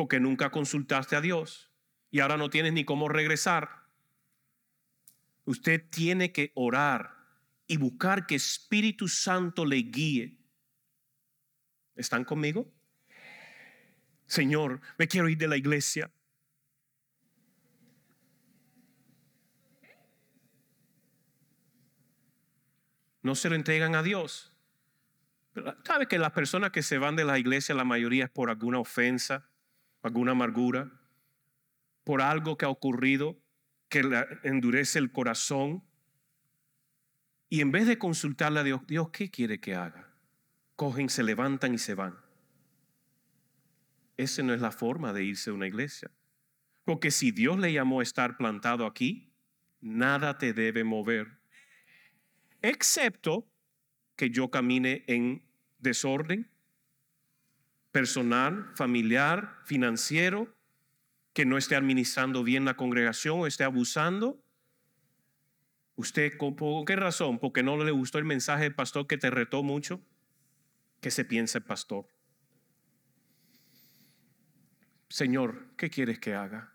[0.00, 1.70] Porque nunca consultaste a Dios
[2.10, 3.84] y ahora no tienes ni cómo regresar.
[5.44, 7.18] Usted tiene que orar
[7.66, 10.38] y buscar que Espíritu Santo le guíe.
[11.96, 12.72] ¿Están conmigo?
[14.24, 16.10] Señor, me quiero ir de la iglesia.
[23.22, 24.50] no se lo entregan a Dios.
[25.84, 28.78] ¿Sabe que las personas que se van de la iglesia, la mayoría es por alguna
[28.78, 29.49] ofensa,
[30.02, 30.90] alguna amargura,
[32.04, 33.38] por algo que ha ocurrido
[33.88, 34.02] que
[34.42, 35.84] endurece el corazón?
[37.48, 40.12] Y en vez de consultarle a Dios, Dios, ¿qué quiere que haga?
[40.76, 42.16] Cogen, se levantan y se van.
[44.16, 46.10] Esa no es la forma de irse a una iglesia.
[46.84, 49.32] Porque si Dios le llamó a estar plantado aquí,
[49.80, 51.40] nada te debe mover
[52.62, 53.46] excepto
[54.16, 55.42] que yo camine en
[55.78, 56.50] desorden
[57.92, 60.54] personal, familiar, financiero,
[61.32, 64.42] que no esté administrando bien la congregación o esté abusando.
[65.96, 67.38] ¿Usted por qué razón?
[67.38, 70.00] Porque no le gustó el mensaje del pastor que te retó mucho.
[71.00, 72.06] ¿Qué se piensa el pastor?
[75.08, 76.72] Señor, ¿qué quieres que haga?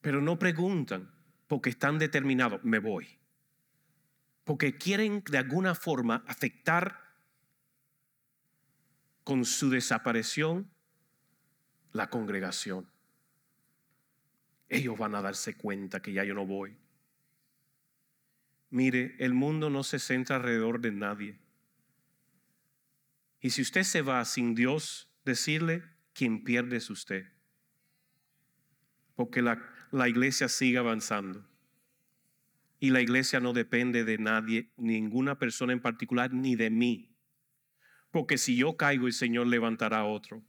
[0.00, 1.10] Pero no preguntan
[1.46, 3.18] porque están determinados, me voy
[4.48, 7.07] porque quieren de alguna forma afectar
[9.28, 10.70] con su desaparición
[11.92, 12.90] la congregación.
[14.70, 16.78] Ellos van a darse cuenta que ya yo no voy.
[18.70, 21.38] Mire, el mundo no se centra alrededor de nadie.
[23.42, 27.30] Y si usted se va sin Dios, decirle, quien pierde es usted.
[29.14, 31.46] Porque la, la iglesia sigue avanzando.
[32.80, 37.17] Y la iglesia no depende de nadie, ninguna persona en particular, ni de mí.
[38.18, 40.42] Porque si yo caigo, el Señor levantará otro.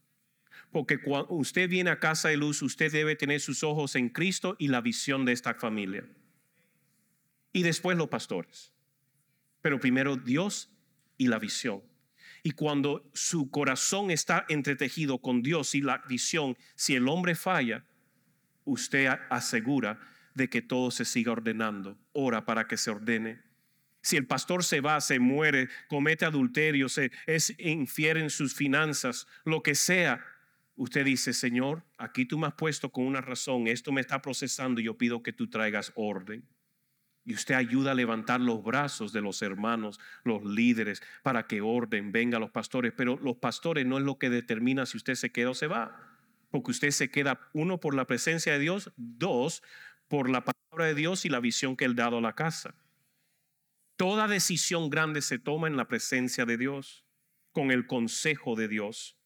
[0.72, 4.56] Porque cuando usted viene a casa de luz, usted debe tener sus ojos en Cristo
[4.58, 6.04] y la visión de esta familia.
[7.54, 8.74] Y después los pastores.
[9.62, 10.72] Pero primero Dios
[11.16, 11.84] y la visión.
[12.42, 17.86] Y cuando su corazón está entretejido con Dios y la visión, si el hombre falla,
[18.66, 20.00] usted asegura
[20.34, 22.00] de que todo se siga ordenando.
[22.14, 23.44] Ora para que se ordene.
[24.10, 29.28] Si el pastor se va, se muere, comete adulterio, se es infiere en sus finanzas,
[29.46, 30.26] lo que sea,
[30.76, 34.82] usted dice, Señor, aquí tú me has puesto con una razón, esto me está procesando
[34.82, 36.44] y yo pido que tú traigas orden.
[37.24, 42.12] Y usted ayuda a levantar los brazos de los hermanos, los líderes, para que orden,
[42.12, 42.92] venga los pastores.
[42.98, 46.18] Pero los pastores no es lo que determina si usted se queda o se va.
[46.50, 49.62] Porque usted se queda, uno, por la presencia de Dios, dos,
[50.08, 52.74] por la palabra de Dios y la visión que Él dado a la casa.
[54.00, 57.04] Toda decisión grande se toma en la presencia de Dios,
[57.52, 59.18] con el consejo de Dios.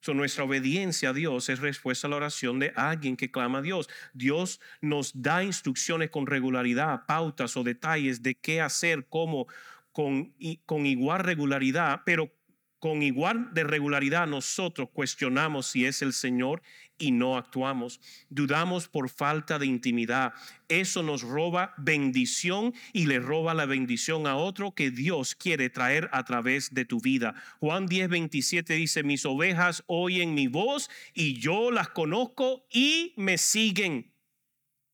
[0.00, 3.60] So, nuestra obediencia a Dios es respuesta a la oración de alguien que clama a
[3.60, 3.90] Dios.
[4.14, 9.48] Dios nos da instrucciones con regularidad, pautas o detalles de qué hacer, cómo,
[9.92, 12.32] con, con igual regularidad, pero
[12.78, 16.62] con igual de regularidad nosotros cuestionamos si es el Señor
[16.98, 18.00] y no actuamos.
[18.28, 20.32] Dudamos por falta de intimidad.
[20.68, 26.08] Eso nos roba bendición y le roba la bendición a otro que Dios quiere traer
[26.12, 27.34] a través de tu vida.
[27.60, 33.38] Juan 10, 27 dice, mis ovejas oyen mi voz y yo las conozco y me
[33.38, 34.12] siguen.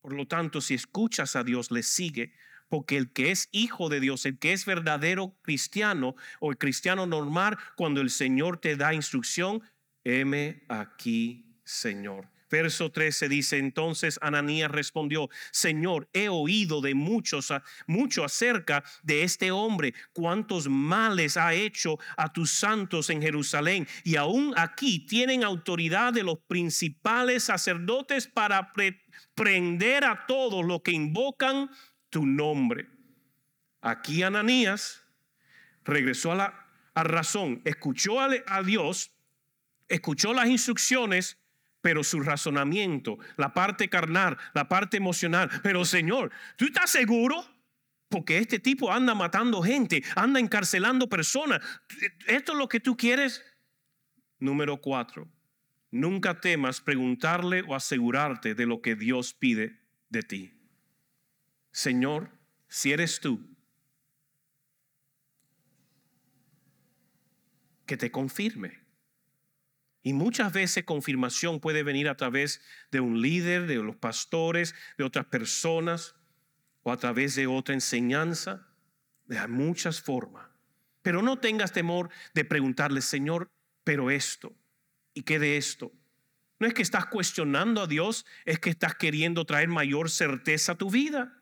[0.01, 2.33] Por lo tanto, si escuchas a Dios, le sigue
[2.71, 7.05] porque el que es hijo de Dios, el que es verdadero cristiano o el cristiano
[7.05, 9.61] normal, cuando el Señor te da instrucción,
[10.05, 12.27] heme aquí, Señor.
[12.49, 17.53] Verso 13 dice, entonces Ananías respondió, Señor, he oído de muchos,
[17.87, 24.17] mucho acerca de este hombre, cuántos males ha hecho a tus santos en Jerusalén, y
[24.17, 28.73] aún aquí tienen autoridad de los principales sacerdotes para
[29.33, 31.71] prender a todos los que invocan
[32.09, 32.89] tu nombre.
[33.79, 35.01] Aquí Ananías
[35.85, 39.13] regresó a la razón, escuchó a, a Dios,
[39.87, 41.37] escuchó las instrucciones,
[41.81, 47.43] pero su razonamiento, la parte carnal, la parte emocional, pero Señor, ¿tú estás seguro?
[48.09, 51.61] Porque este tipo anda matando gente, anda encarcelando personas.
[52.27, 53.43] ¿Esto es lo que tú quieres?
[54.37, 55.29] Número cuatro,
[55.91, 59.79] nunca temas preguntarle o asegurarte de lo que Dios pide
[60.09, 60.53] de ti.
[61.71, 62.31] Señor,
[62.67, 63.47] si eres tú,
[67.85, 68.80] que te confirme.
[70.03, 75.03] Y muchas veces confirmación puede venir a través de un líder, de los pastores, de
[75.03, 76.15] otras personas
[76.83, 78.67] o a través de otra enseñanza.
[79.25, 80.47] De muchas formas.
[81.01, 83.49] Pero no tengas temor de preguntarle, Señor,
[83.83, 84.53] pero esto,
[85.13, 85.91] ¿y qué de esto?
[86.59, 90.77] No es que estás cuestionando a Dios, es que estás queriendo traer mayor certeza a
[90.77, 91.41] tu vida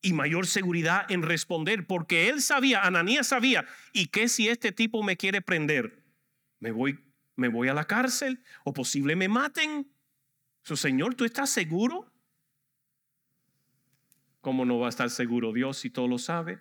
[0.00, 5.02] y mayor seguridad en responder, porque él sabía, Ananías sabía, ¿y qué si este tipo
[5.02, 6.02] me quiere prender?
[6.60, 6.98] Me voy
[7.38, 9.90] me voy a la cárcel o posible me maten.
[10.64, 12.12] Señor, ¿tú estás seguro?
[14.40, 16.58] ¿Cómo no va a estar seguro Dios si todo lo sabe?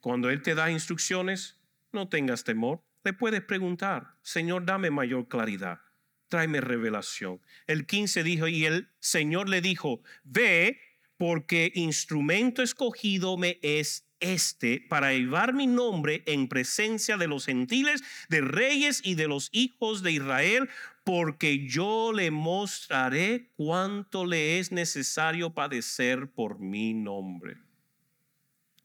[0.00, 1.60] Cuando Él te da instrucciones,
[1.92, 2.80] no tengas temor.
[3.02, 5.80] Le puedes preguntar, Señor, dame mayor claridad,
[6.28, 7.40] tráeme revelación.
[7.66, 10.80] El 15 dijo, y el Señor le dijo, ve
[11.16, 18.02] porque instrumento escogido me es este para llevar mi nombre en presencia de los gentiles,
[18.28, 20.68] de reyes y de los hijos de Israel,
[21.04, 27.58] porque yo le mostraré cuánto le es necesario padecer por mi nombre.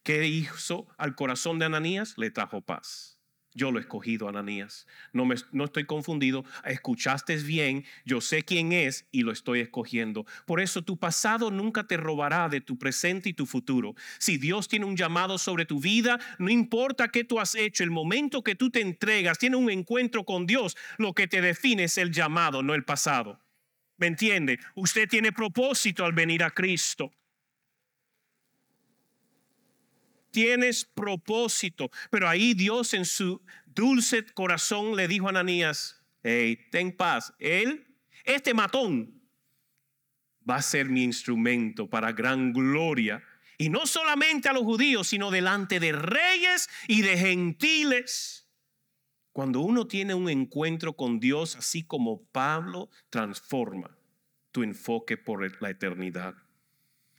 [0.04, 2.16] ¿Qué hizo al corazón de Ananías?
[2.18, 3.11] Le trajo paz.
[3.54, 4.88] Yo lo he escogido, Ananías.
[5.12, 6.46] No, me, no estoy confundido.
[6.64, 7.84] Escuchaste bien.
[8.06, 10.26] Yo sé quién es y lo estoy escogiendo.
[10.46, 13.94] Por eso tu pasado nunca te robará de tu presente y tu futuro.
[14.20, 17.92] Si Dios tiene un llamado sobre tu vida, no importa qué tú has hecho, el
[17.92, 21.98] momento que tú te entregas, tiene un encuentro con Dios, lo que te define es
[21.98, 23.42] el llamado, no el pasado.
[23.98, 24.60] ¿Me entiende?
[24.76, 27.12] Usted tiene propósito al venir a Cristo
[30.32, 31.92] tienes propósito.
[32.10, 37.34] Pero ahí Dios en su dulce corazón le dijo a Ananías, hey, ten paz.
[37.40, 37.88] Él,
[38.26, 39.22] este matón,
[40.50, 43.24] va a ser mi instrumento para gran gloria.
[43.58, 48.48] Y no solamente a los judíos, sino delante de reyes y de gentiles.
[49.34, 53.96] Cuando uno tiene un encuentro con Dios, así como Pablo, transforma
[54.52, 56.36] tu enfoque por la eternidad.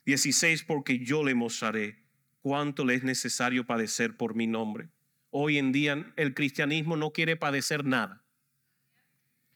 [0.04, 2.01] 16, porque yo le mostraré
[2.42, 4.90] cuánto le es necesario padecer por mi nombre.
[5.30, 8.22] Hoy en día el cristianismo no quiere padecer nada.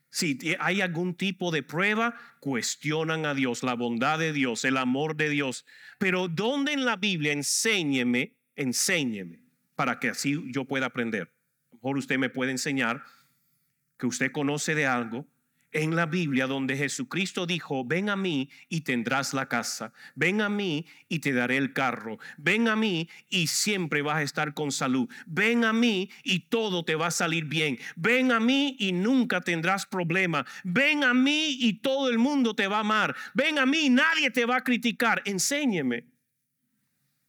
[0.09, 5.17] Si hay algún tipo de prueba, cuestionan a Dios, la bondad de Dios, el amor
[5.17, 5.67] de Dios.
[5.99, 9.43] Pero ¿dónde en la Biblia enséñeme, enséñeme,
[9.75, 11.25] para que así yo pueda aprender?
[11.25, 13.05] A lo mejor usted me puede enseñar
[13.99, 15.27] que usted conoce de algo
[15.73, 20.49] en la Biblia donde Jesucristo dijo, ven a mí y tendrás la casa, ven a
[20.49, 24.73] mí y te daré el carro, ven a mí y siempre vas a estar con
[24.73, 28.93] salud, ven a mí y todo te va a salir bien, ven a mí y
[28.93, 33.59] nunca tendrás problema, ven a mí y todo el mundo te va a amar, ven
[33.59, 36.07] a mí y nadie te va a criticar, enséñeme.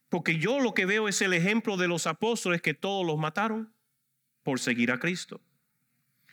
[0.08, 3.74] Porque yo lo que veo es el ejemplo de los apóstoles que todos los mataron
[4.42, 5.42] por seguir a Cristo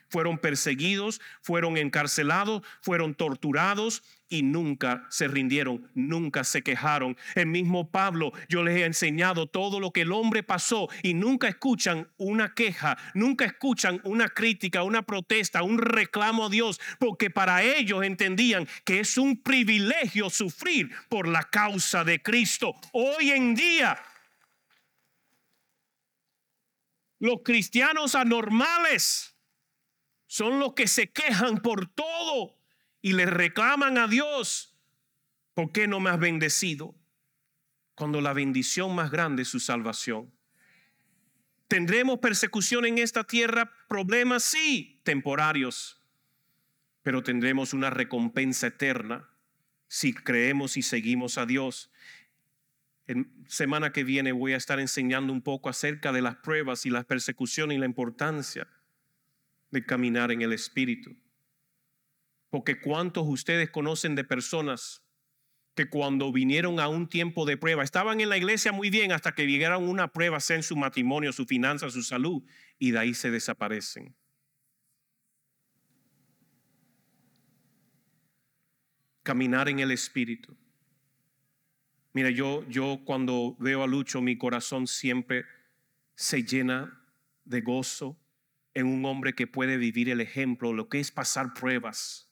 [0.09, 7.17] fueron perseguidos, fueron encarcelados, fueron torturados y nunca se rindieron, nunca se quejaron.
[7.35, 11.47] El mismo Pablo, yo les he enseñado todo lo que el hombre pasó y nunca
[11.47, 17.63] escuchan una queja, nunca escuchan una crítica, una protesta, un reclamo a Dios, porque para
[17.63, 22.75] ellos entendían que es un privilegio sufrir por la causa de Cristo.
[22.93, 23.97] Hoy en día
[27.19, 29.34] los cristianos anormales
[30.36, 32.57] son los que se quejan por todo
[33.01, 34.77] y le reclaman a Dios,
[35.53, 36.93] ¿por qué no me has bendecido?
[37.95, 40.29] Cuando la bendición más grande es su salvación.
[41.69, 43.71] ¿Tendremos persecución en esta tierra?
[43.88, 46.03] Problemas, sí, temporarios,
[47.01, 49.29] pero tendremos una recompensa eterna
[49.88, 51.93] si creemos y seguimos a Dios.
[53.07, 56.89] En semana que viene voy a estar enseñando un poco acerca de las pruebas y
[56.89, 58.67] las persecuciones y la importancia
[59.76, 61.15] de caminar en el Espíritu.
[62.49, 65.03] Porque cuántos ustedes conocen de personas
[65.76, 69.34] que cuando vinieron a un tiempo de prueba, estaban en la iglesia muy bien hasta
[69.34, 72.41] que llegaron una prueba, sea en su matrimonio, su finanza, su salud,
[72.80, 74.15] y de ahí se desaparecen.
[79.21, 80.55] Caminar en el Espíritu.
[82.13, 85.43] Mira, yo, yo cuando veo a Lucho, mi corazón siempre
[86.15, 87.01] se llena
[87.43, 88.17] de gozo,
[88.76, 92.30] en un hombre que puede vivir el ejemplo, lo que es pasar pruebas.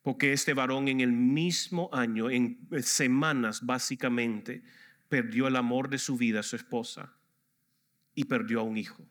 [0.00, 4.62] Porque este varón en el mismo año, en semanas básicamente,
[5.08, 7.12] perdió el amor de su vida su esposa
[8.14, 9.04] y perdió a un hijo.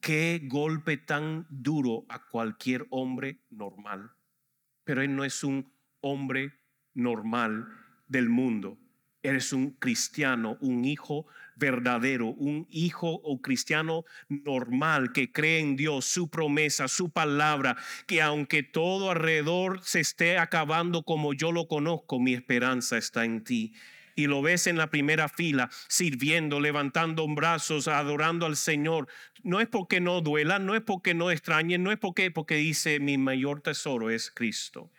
[0.00, 4.10] Qué golpe tan duro a cualquier hombre normal.
[4.84, 6.54] Pero él no es un hombre
[6.94, 7.68] normal
[8.08, 8.78] del mundo.
[9.22, 11.26] Eres un cristiano, un hijo
[11.56, 17.76] verdadero, un hijo o cristiano normal que cree en Dios, su promesa, su palabra,
[18.06, 23.44] que aunque todo alrededor se esté acabando como yo lo conozco, mi esperanza está en
[23.44, 23.72] ti.
[24.14, 29.08] Y lo ves en la primera fila, sirviendo, levantando brazos, adorando al Señor.
[29.42, 33.00] No es porque no duela, no es porque no extrañe, no es porque, porque dice,
[33.00, 34.90] mi mayor tesoro es Cristo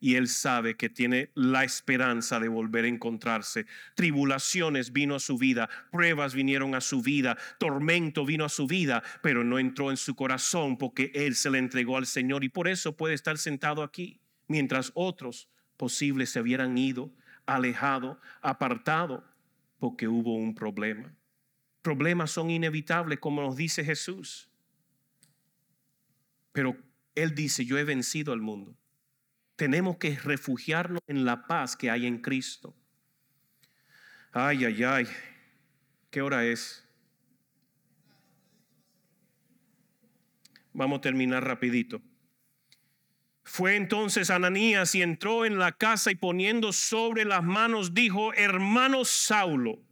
[0.00, 3.66] y él sabe que tiene la esperanza de volver a encontrarse.
[3.94, 9.02] Tribulaciones vino a su vida, pruebas vinieron a su vida, tormento vino a su vida,
[9.22, 12.68] pero no entró en su corazón porque él se le entregó al Señor y por
[12.68, 17.12] eso puede estar sentado aquí, mientras otros posibles se hubieran ido,
[17.46, 19.24] alejado, apartado,
[19.78, 21.14] porque hubo un problema.
[21.82, 24.50] Problemas son inevitables, como nos dice Jesús.
[26.52, 26.76] Pero
[27.14, 28.76] Él dice, yo he vencido al mundo
[29.58, 32.76] tenemos que refugiarnos en la paz que hay en Cristo.
[34.30, 35.08] Ay, ay, ay.
[36.10, 36.88] ¿Qué hora es?
[40.72, 42.00] Vamos a terminar rapidito.
[43.42, 49.04] Fue entonces Ananías y entró en la casa y poniendo sobre las manos dijo, hermano
[49.04, 49.82] Saulo,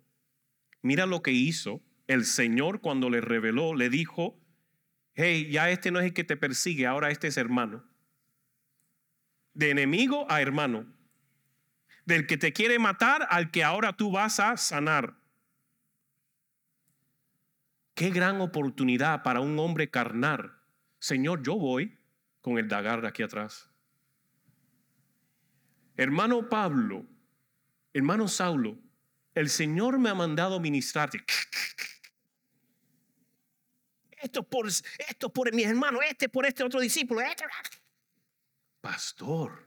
[0.80, 4.38] mira lo que hizo el Señor cuando le reveló, le dijo,
[5.14, 7.84] hey, ya este no es el que te persigue, ahora este es hermano
[9.56, 10.86] de enemigo a hermano,
[12.04, 15.16] del que te quiere matar al que ahora tú vas a sanar.
[17.94, 20.60] Qué gran oportunidad para un hombre carnar.
[20.98, 21.98] Señor, yo voy
[22.42, 23.70] con el dagar de aquí atrás.
[25.96, 27.06] Hermano Pablo,
[27.94, 28.78] hermano Saulo,
[29.34, 31.24] el Señor me ha mandado ministrarte.
[34.18, 34.68] Esto por,
[35.32, 37.22] por mi hermano, este por este otro discípulo.
[37.22, 37.44] Este
[38.86, 39.65] pastor,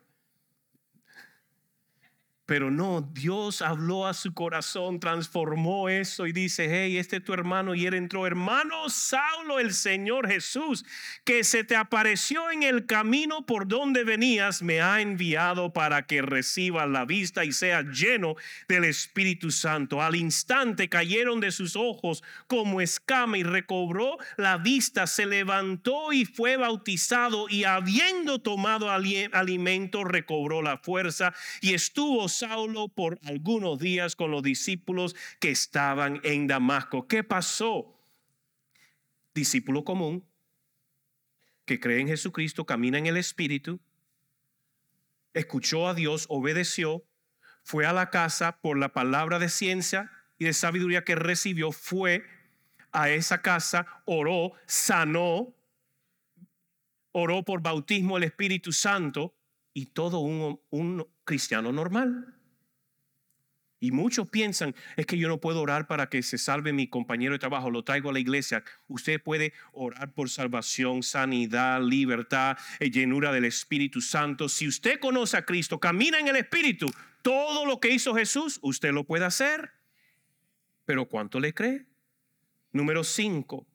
[2.49, 7.31] pero no, Dios habló a su corazón, transformó eso y dice, hey, este es tu
[7.31, 7.75] hermano.
[7.75, 10.83] Y él entró, hermano Saulo, el Señor Jesús,
[11.23, 16.23] que se te apareció en el camino por donde venías, me ha enviado para que
[16.23, 18.33] reciba la vista y sea lleno
[18.67, 20.01] del Espíritu Santo.
[20.01, 26.25] Al instante cayeron de sus ojos como escama y recobró la vista, se levantó y
[26.25, 31.31] fue bautizado y habiendo tomado alimento recobró la fuerza
[31.61, 37.05] y estuvo Saulo por algunos días con los discípulos que estaban en Damasco.
[37.05, 37.99] ¿Qué pasó?
[39.33, 40.25] Discípulo común
[41.65, 43.79] que cree en Jesucristo, camina en el Espíritu,
[45.33, 47.03] escuchó a Dios, obedeció,
[47.61, 50.09] fue a la casa por la palabra de ciencia
[50.39, 52.23] y de sabiduría que recibió, fue
[52.91, 55.53] a esa casa, oró, sanó,
[57.11, 59.35] oró por bautismo del Espíritu Santo
[59.73, 62.33] y todo un, un cristiano normal.
[63.79, 67.33] Y muchos piensan, es que yo no puedo orar para que se salve mi compañero
[67.33, 68.63] de trabajo, lo traigo a la iglesia.
[68.87, 74.49] Usted puede orar por salvación, sanidad, libertad, eh, llenura del Espíritu Santo.
[74.49, 76.87] Si usted conoce a Cristo, camina en el Espíritu,
[77.21, 79.71] todo lo que hizo Jesús, usted lo puede hacer.
[80.85, 81.85] Pero ¿cuánto le cree?
[82.73, 83.67] Número cinco,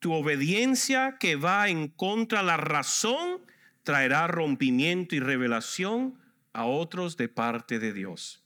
[0.00, 3.40] tu obediencia que va en contra de la razón
[3.84, 6.18] traerá rompimiento y revelación
[6.52, 8.44] a otros de parte de Dios.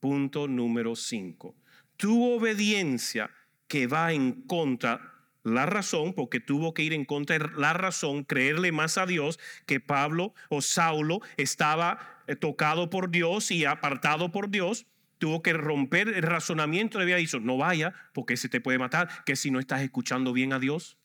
[0.00, 1.54] Punto número 5.
[1.96, 3.30] Tu obediencia
[3.68, 5.16] que va en contra
[5.46, 9.38] la razón, porque tuvo que ir en contra de la razón, creerle más a Dios
[9.64, 14.86] que Pablo o Saulo estaba eh, tocado por Dios y apartado por Dios.
[15.18, 19.08] Tuvo que romper el razonamiento, le había dicho, no vaya, porque ese te puede matar,
[19.24, 20.98] que si no estás escuchando bien a Dios.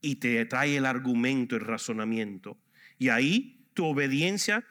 [0.00, 2.58] Y te trae el argumento, el razonamiento.
[2.98, 4.64] Y ahí tu obediencia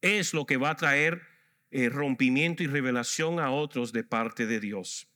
[0.00, 1.22] es lo que va a traer
[1.70, 5.08] eh, rompimiento y revelación a otros de parte de Dios.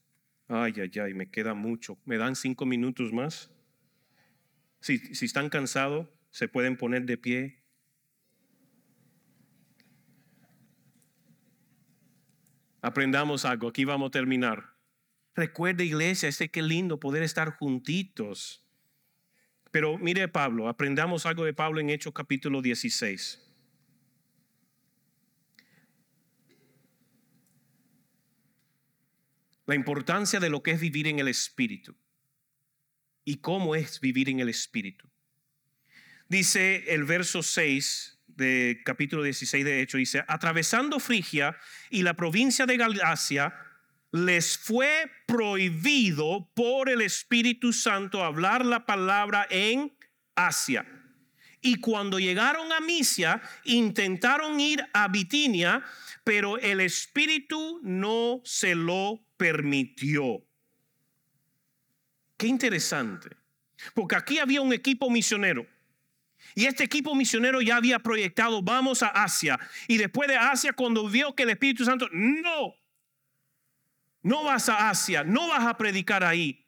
[0.48, 1.98] Ay, ay, ay, me queda mucho.
[2.04, 3.50] ¿Me dan cinco minutos más?
[4.80, 7.62] Si, si están cansados, se pueden poner de pie.
[12.82, 14.74] Aprendamos algo, aquí vamos a terminar.
[15.34, 18.62] Recuerde iglesia, este qué lindo poder estar juntitos.
[19.70, 23.41] Pero mire Pablo, aprendamos algo de Pablo en Hechos capítulo 16.
[29.72, 31.96] La importancia de lo que es vivir en el Espíritu
[33.24, 35.08] y cómo es vivir en el Espíritu.
[36.28, 41.56] Dice el verso 6 de capítulo 16 de Hecho, dice, atravesando Frigia
[41.88, 43.54] y la provincia de Galacia,
[44.10, 49.90] les fue prohibido por el Espíritu Santo hablar la palabra en
[50.34, 50.84] Asia.
[51.62, 55.82] Y cuando llegaron a Misia, intentaron ir a Bitinia,
[56.24, 60.40] pero el Espíritu no se lo permitió.
[62.36, 63.28] Qué interesante.
[63.92, 65.66] Porque aquí había un equipo misionero.
[66.54, 69.58] Y este equipo misionero ya había proyectado, vamos a Asia.
[69.88, 72.74] Y después de Asia, cuando vio que el Espíritu Santo, no,
[74.22, 76.64] no vas a Asia, no vas a predicar ahí.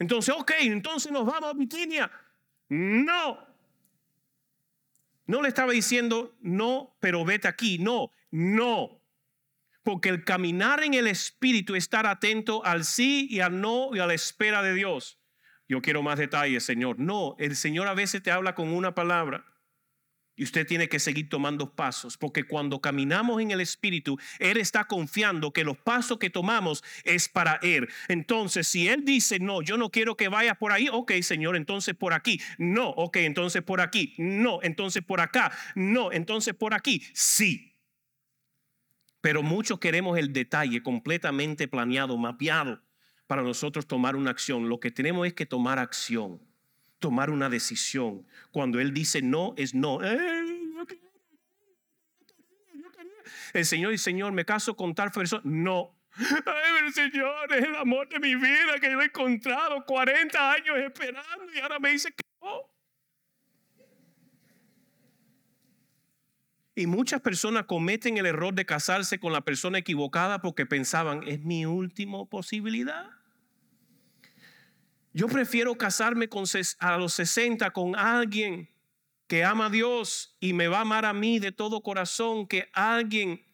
[0.00, 2.10] Entonces, ok, entonces nos vamos a Bitinia.
[2.68, 3.46] No.
[5.26, 7.78] No le estaba diciendo, no, pero vete aquí.
[7.78, 9.01] No, no.
[9.82, 14.06] Porque el caminar en el Espíritu, estar atento al sí y al no y a
[14.06, 15.18] la espera de Dios.
[15.68, 16.98] Yo quiero más detalles, Señor.
[16.98, 19.52] No, el Señor a veces te habla con una palabra
[20.34, 24.84] y usted tiene que seguir tomando pasos, porque cuando caminamos en el Espíritu, Él está
[24.84, 27.88] confiando que los pasos que tomamos es para Él.
[28.08, 31.94] Entonces, si Él dice, no, yo no quiero que vayas por ahí, ok, Señor, entonces
[31.94, 32.40] por aquí.
[32.58, 34.14] No, ok, entonces por aquí.
[34.18, 35.52] No, entonces por acá.
[35.74, 37.02] No, entonces por aquí.
[37.12, 37.71] Sí.
[39.22, 42.82] Pero muchos queremos el detalle completamente planeado, mapeado
[43.26, 44.68] para nosotros tomar una acción.
[44.68, 46.40] Lo que tenemos es que tomar acción
[47.02, 48.26] tomar una decisión.
[48.52, 49.98] Cuando Él dice no, es no.
[53.52, 55.42] El Señor dice, Señor, me caso con tal persona.
[55.44, 55.94] No.
[56.16, 56.24] Ay,
[56.78, 61.52] pero Señor, es el amor de mi vida que yo he encontrado 40 años esperando
[61.54, 62.71] y ahora me dice que no.
[66.74, 71.40] Y muchas personas cometen el error de casarse con la persona equivocada porque pensaban, es
[71.40, 73.10] mi última posibilidad.
[75.12, 76.44] Yo prefiero casarme con,
[76.78, 78.70] a los 60 con alguien
[79.26, 82.70] que ama a Dios y me va a amar a mí de todo corazón que
[82.72, 83.44] alguien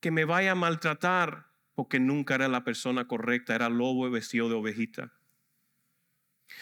[0.00, 4.48] que me vaya a maltratar porque nunca era la persona correcta, era lobo y vestido
[4.48, 5.12] de ovejita.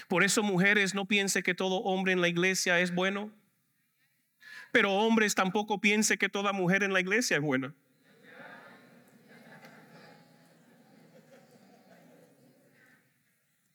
[0.09, 3.33] Por eso mujeres no piensen que todo hombre en la iglesia es bueno,
[4.75, 7.73] pero hombres tampoco piensen que toda mujer en la iglesia es buena.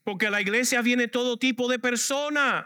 [0.03, 2.65] Porque a la iglesia viene todo tipo de personas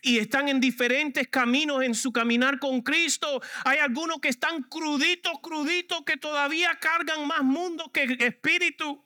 [0.00, 3.42] y están en diferentes caminos en su caminar con Cristo.
[3.66, 9.04] Hay algunos que están cruditos, cruditos, que todavía cargan más mundo que espíritu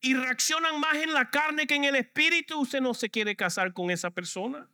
[0.00, 2.58] y reaccionan más en la carne que en el espíritu.
[2.58, 4.68] Usted no se quiere casar con esa persona.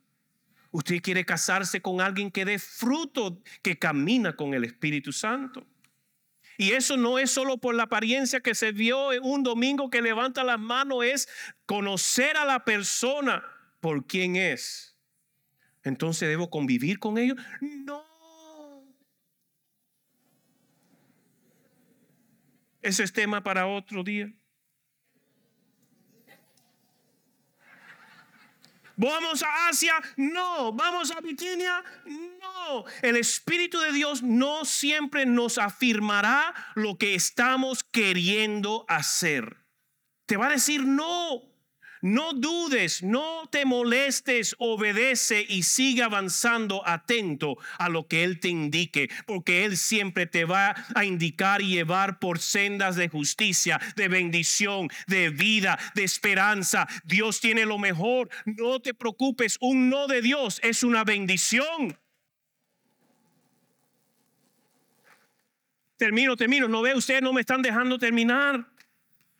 [0.71, 5.65] Usted quiere casarse con alguien que dé fruto, que camina con el Espíritu Santo.
[6.57, 10.43] Y eso no es solo por la apariencia que se vio un domingo que levanta
[10.43, 11.29] las manos, es
[11.65, 13.43] conocer a la persona
[13.79, 14.97] por quién es.
[15.83, 17.37] Entonces debo convivir con ellos.
[17.61, 18.03] No.
[22.81, 24.33] Ese es tema para otro día.
[28.97, 29.93] ¿Vamos a Asia?
[30.15, 30.73] No.
[30.73, 31.83] ¿Vamos a Bitinia?
[32.05, 32.83] No.
[33.03, 39.57] El Espíritu de Dios no siempre nos afirmará lo que estamos queriendo hacer.
[40.25, 41.43] Te va a decir no.
[42.07, 48.47] No dudes, no te molestes, obedece y sigue avanzando atento a lo que Él te
[48.47, 54.07] indique, porque Él siempre te va a indicar y llevar por sendas de justicia, de
[54.07, 56.87] bendición, de vida, de esperanza.
[57.03, 61.99] Dios tiene lo mejor, no te preocupes, un no de Dios es una bendición.
[65.97, 68.76] Termino, termino, no ve, ustedes no me están dejando terminar.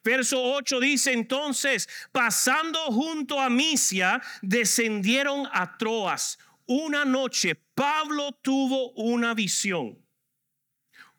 [0.08, 6.40] Verso 8 dice entonces, pasando junto a Misia, descendieron a Troas.
[6.66, 10.00] Una noche Pablo tuvo una visión.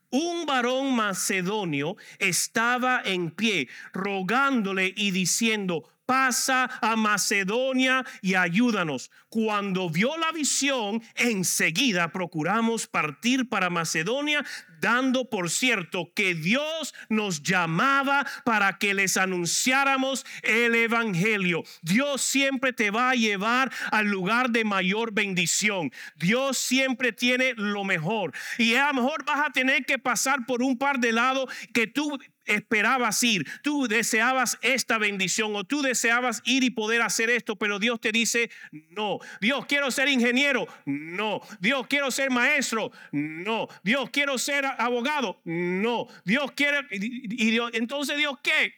[0.09, 9.11] Un varón macedonio estaba en pie, rogándole y diciendo, pasa a Macedonia y ayúdanos.
[9.29, 14.43] Cuando vio la visión, enseguida procuramos partir para Macedonia,
[14.81, 21.65] dando por cierto que Dios nos llamaba para que les anunciáramos el Evangelio.
[21.83, 25.93] Dios siempre te va a llevar al lugar de mayor bendición.
[26.17, 28.33] Dios siempre tiene lo mejor.
[28.59, 31.87] Y a lo mejor vas a tener que pasar por un par de lados que
[31.87, 32.19] tú
[32.49, 37.79] esperabas ir, tú deseabas esta bendición o tú deseabas ir y poder hacer esto, pero
[37.79, 38.51] Dios te dice,
[38.91, 45.41] no, Dios quiero ser ingeniero, no, Dios quiero ser maestro, no, Dios quiero ser abogado,
[45.45, 48.75] no, Dios quiere, y Dios, entonces Dios qué?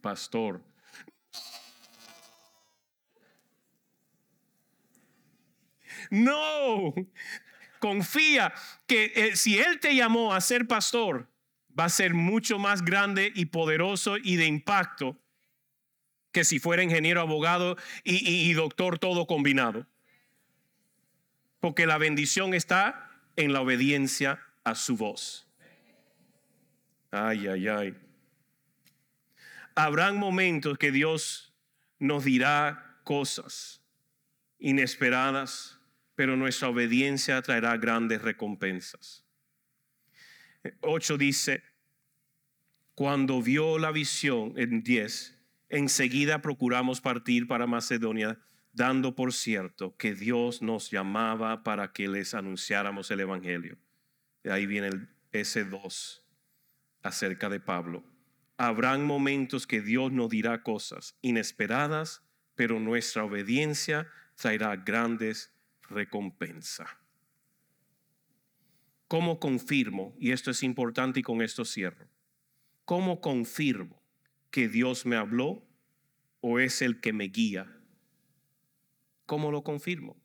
[0.00, 0.62] Pastor.
[6.10, 6.94] No,
[7.86, 8.52] confía
[8.88, 11.28] que eh, si Él te llamó a ser pastor,
[11.78, 15.16] va a ser mucho más grande y poderoso y de impacto
[16.32, 19.86] que si fuera ingeniero, abogado y, y doctor todo combinado.
[21.60, 25.46] Porque la bendición está en la obediencia a su voz.
[27.12, 27.94] Ay, ay, ay.
[29.76, 31.54] Habrán momentos que Dios
[32.00, 33.80] nos dirá cosas
[34.58, 35.75] inesperadas,
[36.16, 39.24] pero nuestra obediencia traerá grandes recompensas.
[40.80, 41.62] 8 dice,
[42.94, 45.38] cuando vio la visión en 10,
[45.68, 48.40] enseguida procuramos partir para Macedonia,
[48.72, 53.78] dando por cierto que Dios nos llamaba para que les anunciáramos el Evangelio.
[54.42, 56.22] De ahí viene el S2
[57.02, 58.02] acerca de Pablo.
[58.56, 62.22] Habrán momentos que Dios nos dirá cosas inesperadas,
[62.54, 65.55] pero nuestra obediencia traerá grandes
[65.88, 66.88] recompensas.
[69.08, 70.14] ¿Cómo confirmo?
[70.18, 72.08] Y esto es importante y con esto cierro.
[72.84, 74.02] ¿Cómo confirmo
[74.50, 75.64] que Dios me habló
[76.40, 77.72] o es el que me guía?
[79.26, 80.16] ¿Cómo lo confirmo?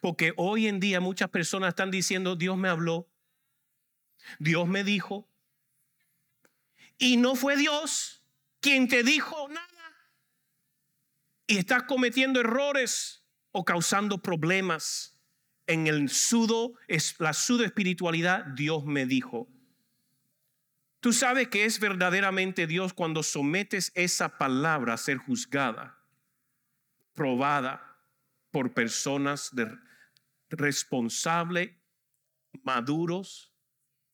[0.00, 3.08] Porque hoy en día muchas personas están diciendo, Dios me habló,
[4.38, 5.28] Dios me dijo,
[6.98, 8.22] y no fue Dios
[8.60, 9.66] quien te dijo nada.
[11.46, 13.19] Y estás cometiendo errores
[13.52, 15.18] o causando problemas
[15.66, 16.74] en el sudo,
[17.18, 19.48] la sudo espiritualidad, Dios me dijo.
[21.00, 25.98] Tú sabes que es verdaderamente Dios cuando sometes esa palabra a ser juzgada,
[27.14, 27.96] probada
[28.50, 29.52] por personas
[30.50, 31.70] responsables,
[32.64, 33.52] maduros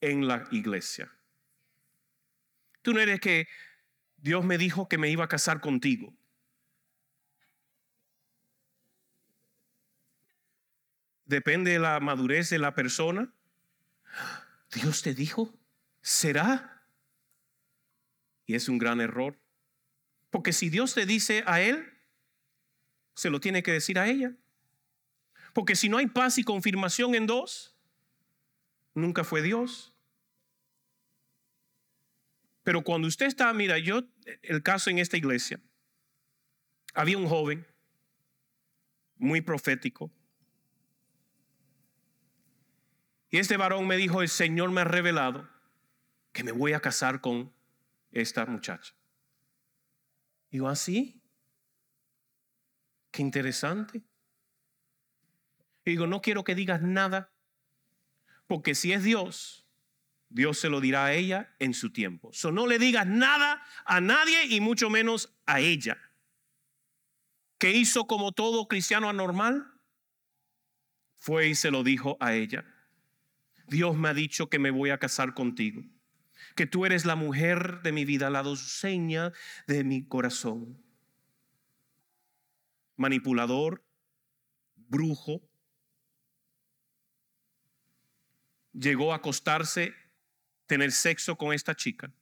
[0.00, 1.10] en la iglesia.
[2.82, 3.48] Tú no eres que
[4.16, 6.14] Dios me dijo que me iba a casar contigo.
[11.26, 13.32] Depende de la madurez de la persona.
[14.72, 15.54] Dios te dijo,
[16.00, 16.84] será.
[18.46, 19.38] Y es un gran error.
[20.30, 21.92] Porque si Dios te dice a él,
[23.14, 24.34] se lo tiene que decir a ella.
[25.52, 27.74] Porque si no hay paz y confirmación en dos,
[28.94, 29.94] nunca fue Dios.
[32.62, 34.02] Pero cuando usted está, mira, yo,
[34.42, 35.60] el caso en esta iglesia,
[36.94, 37.66] había un joven
[39.16, 40.10] muy profético,
[43.36, 45.46] Y este varón me dijo, el Señor me ha revelado
[46.32, 47.52] que me voy a casar con
[48.10, 48.94] esta muchacha.
[50.48, 51.22] Y yo, así, ¿Ah,
[53.10, 53.98] qué interesante.
[55.84, 57.30] Y digo, no quiero que digas nada,
[58.46, 59.66] porque si es Dios,
[60.30, 62.30] Dios se lo dirá a ella en su tiempo.
[62.32, 65.98] So, no le digas nada a nadie y mucho menos a ella.
[67.58, 69.74] ¿Qué hizo como todo cristiano anormal?
[71.16, 72.64] Fue y se lo dijo a ella.
[73.68, 75.82] Dios me ha dicho que me voy a casar contigo,
[76.54, 79.32] que tú eres la mujer de mi vida, la doseña
[79.66, 80.82] de mi corazón.
[82.96, 83.84] Manipulador,
[84.76, 85.42] brujo,
[88.72, 89.94] llegó a acostarse,
[90.66, 92.12] tener sexo con esta chica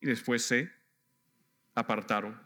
[0.00, 0.70] y después se
[1.74, 2.45] apartaron.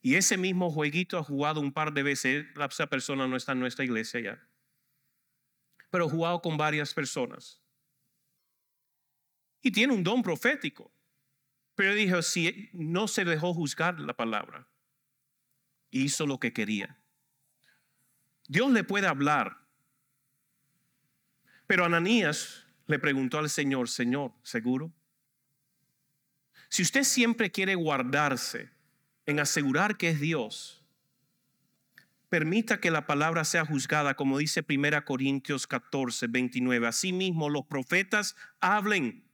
[0.00, 2.46] Y ese mismo jueguito ha jugado un par de veces.
[2.56, 4.48] Esa persona no está en nuestra iglesia ya.
[5.90, 7.60] Pero ha jugado con varias personas.
[9.60, 10.92] Y tiene un don profético.
[11.74, 14.68] Pero dijo, si no se dejó juzgar la palabra,
[15.90, 16.98] hizo lo que quería.
[18.46, 19.58] Dios le puede hablar.
[21.66, 24.92] Pero Ananías le preguntó al Señor, Señor, ¿seguro?
[26.68, 28.77] Si usted siempre quiere guardarse
[29.28, 30.82] en asegurar que es Dios,
[32.30, 36.86] permita que la palabra sea juzgada, como dice 1 Corintios 14, 29.
[36.86, 39.28] Asimismo, los profetas hablen.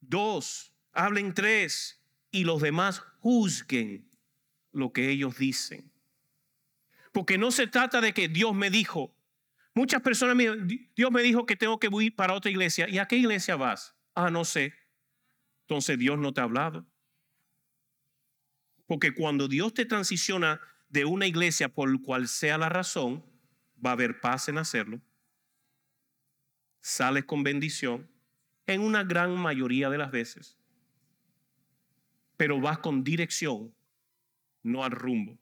[0.00, 2.00] Dos, hablen tres.
[2.30, 4.08] Y los demás juzguen
[4.70, 5.90] lo que ellos dicen.
[7.10, 9.12] Porque no se trata de que Dios me dijo.
[9.74, 10.44] Muchas personas me
[10.94, 12.88] Dios me dijo que tengo que ir para otra iglesia.
[12.88, 13.96] ¿Y a qué iglesia vas?
[14.14, 14.74] Ah, no sé.
[15.62, 16.86] Entonces Dios no te ha hablado.
[18.88, 23.22] Porque cuando Dios te transiciona de una iglesia por cual sea la razón,
[23.84, 25.00] va a haber paz en hacerlo.
[26.80, 28.10] Sales con bendición
[28.66, 30.56] en una gran mayoría de las veces.
[32.38, 33.74] Pero vas con dirección,
[34.62, 35.38] no al rumbo.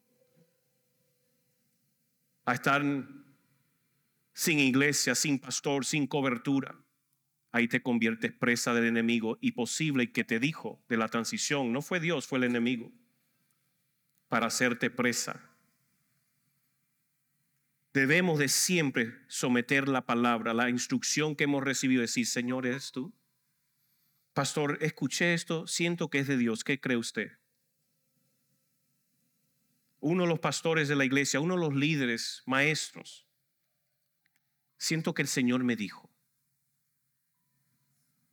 [2.46, 2.82] A estar
[4.32, 6.74] sin iglesia, sin pastor, sin cobertura.
[7.52, 11.80] Ahí te conviertes presa del enemigo y posible que te dijo de la transición, no
[11.80, 12.92] fue Dios, fue el enemigo
[14.28, 15.40] para hacerte presa.
[17.92, 23.14] Debemos de siempre someter la palabra, la instrucción que hemos recibido, decir, Señor, ¿eres tú?
[24.34, 26.62] Pastor, escuché esto, siento que es de Dios.
[26.62, 27.38] ¿Qué cree usted?
[30.00, 33.26] Uno de los pastores de la iglesia, uno de los líderes, maestros.
[34.76, 36.10] Siento que el Señor me dijo.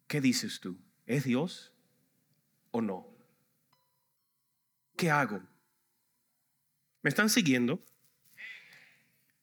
[0.08, 0.78] ¿Qué dices tú?
[1.06, 1.74] ¿Es Dios
[2.72, 3.08] o no?
[4.98, 5.42] ¿Qué hago?
[7.04, 7.84] ¿Me están siguiendo?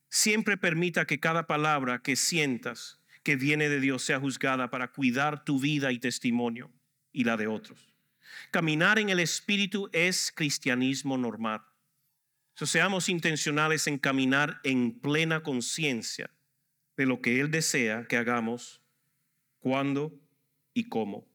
[0.09, 5.45] Siempre permita que cada palabra que sientas que viene de Dios sea juzgada para cuidar
[5.45, 6.73] tu vida y testimonio
[7.13, 7.95] y la de otros.
[8.51, 11.61] Caminar en el Espíritu es cristianismo normal.
[12.55, 16.31] So, seamos intencionales en caminar en plena conciencia
[16.97, 18.81] de lo que Él desea que hagamos,
[19.61, 20.19] cuándo
[20.73, 21.27] y cómo.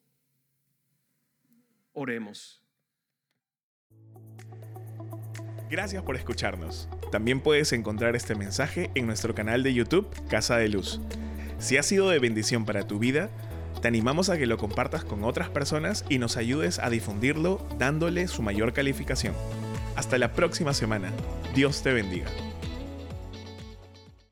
[1.93, 2.64] Oremos.
[5.69, 6.87] Gracias por escucharnos.
[7.11, 11.01] También puedes encontrar este mensaje en nuestro canal de YouTube, Casa de Luz.
[11.59, 13.29] Si ha sido de bendición para tu vida,
[13.81, 18.27] te animamos a que lo compartas con otras personas y nos ayudes a difundirlo dándole
[18.27, 19.33] su mayor calificación.
[19.95, 21.11] Hasta la próxima semana.
[21.55, 22.27] Dios te bendiga.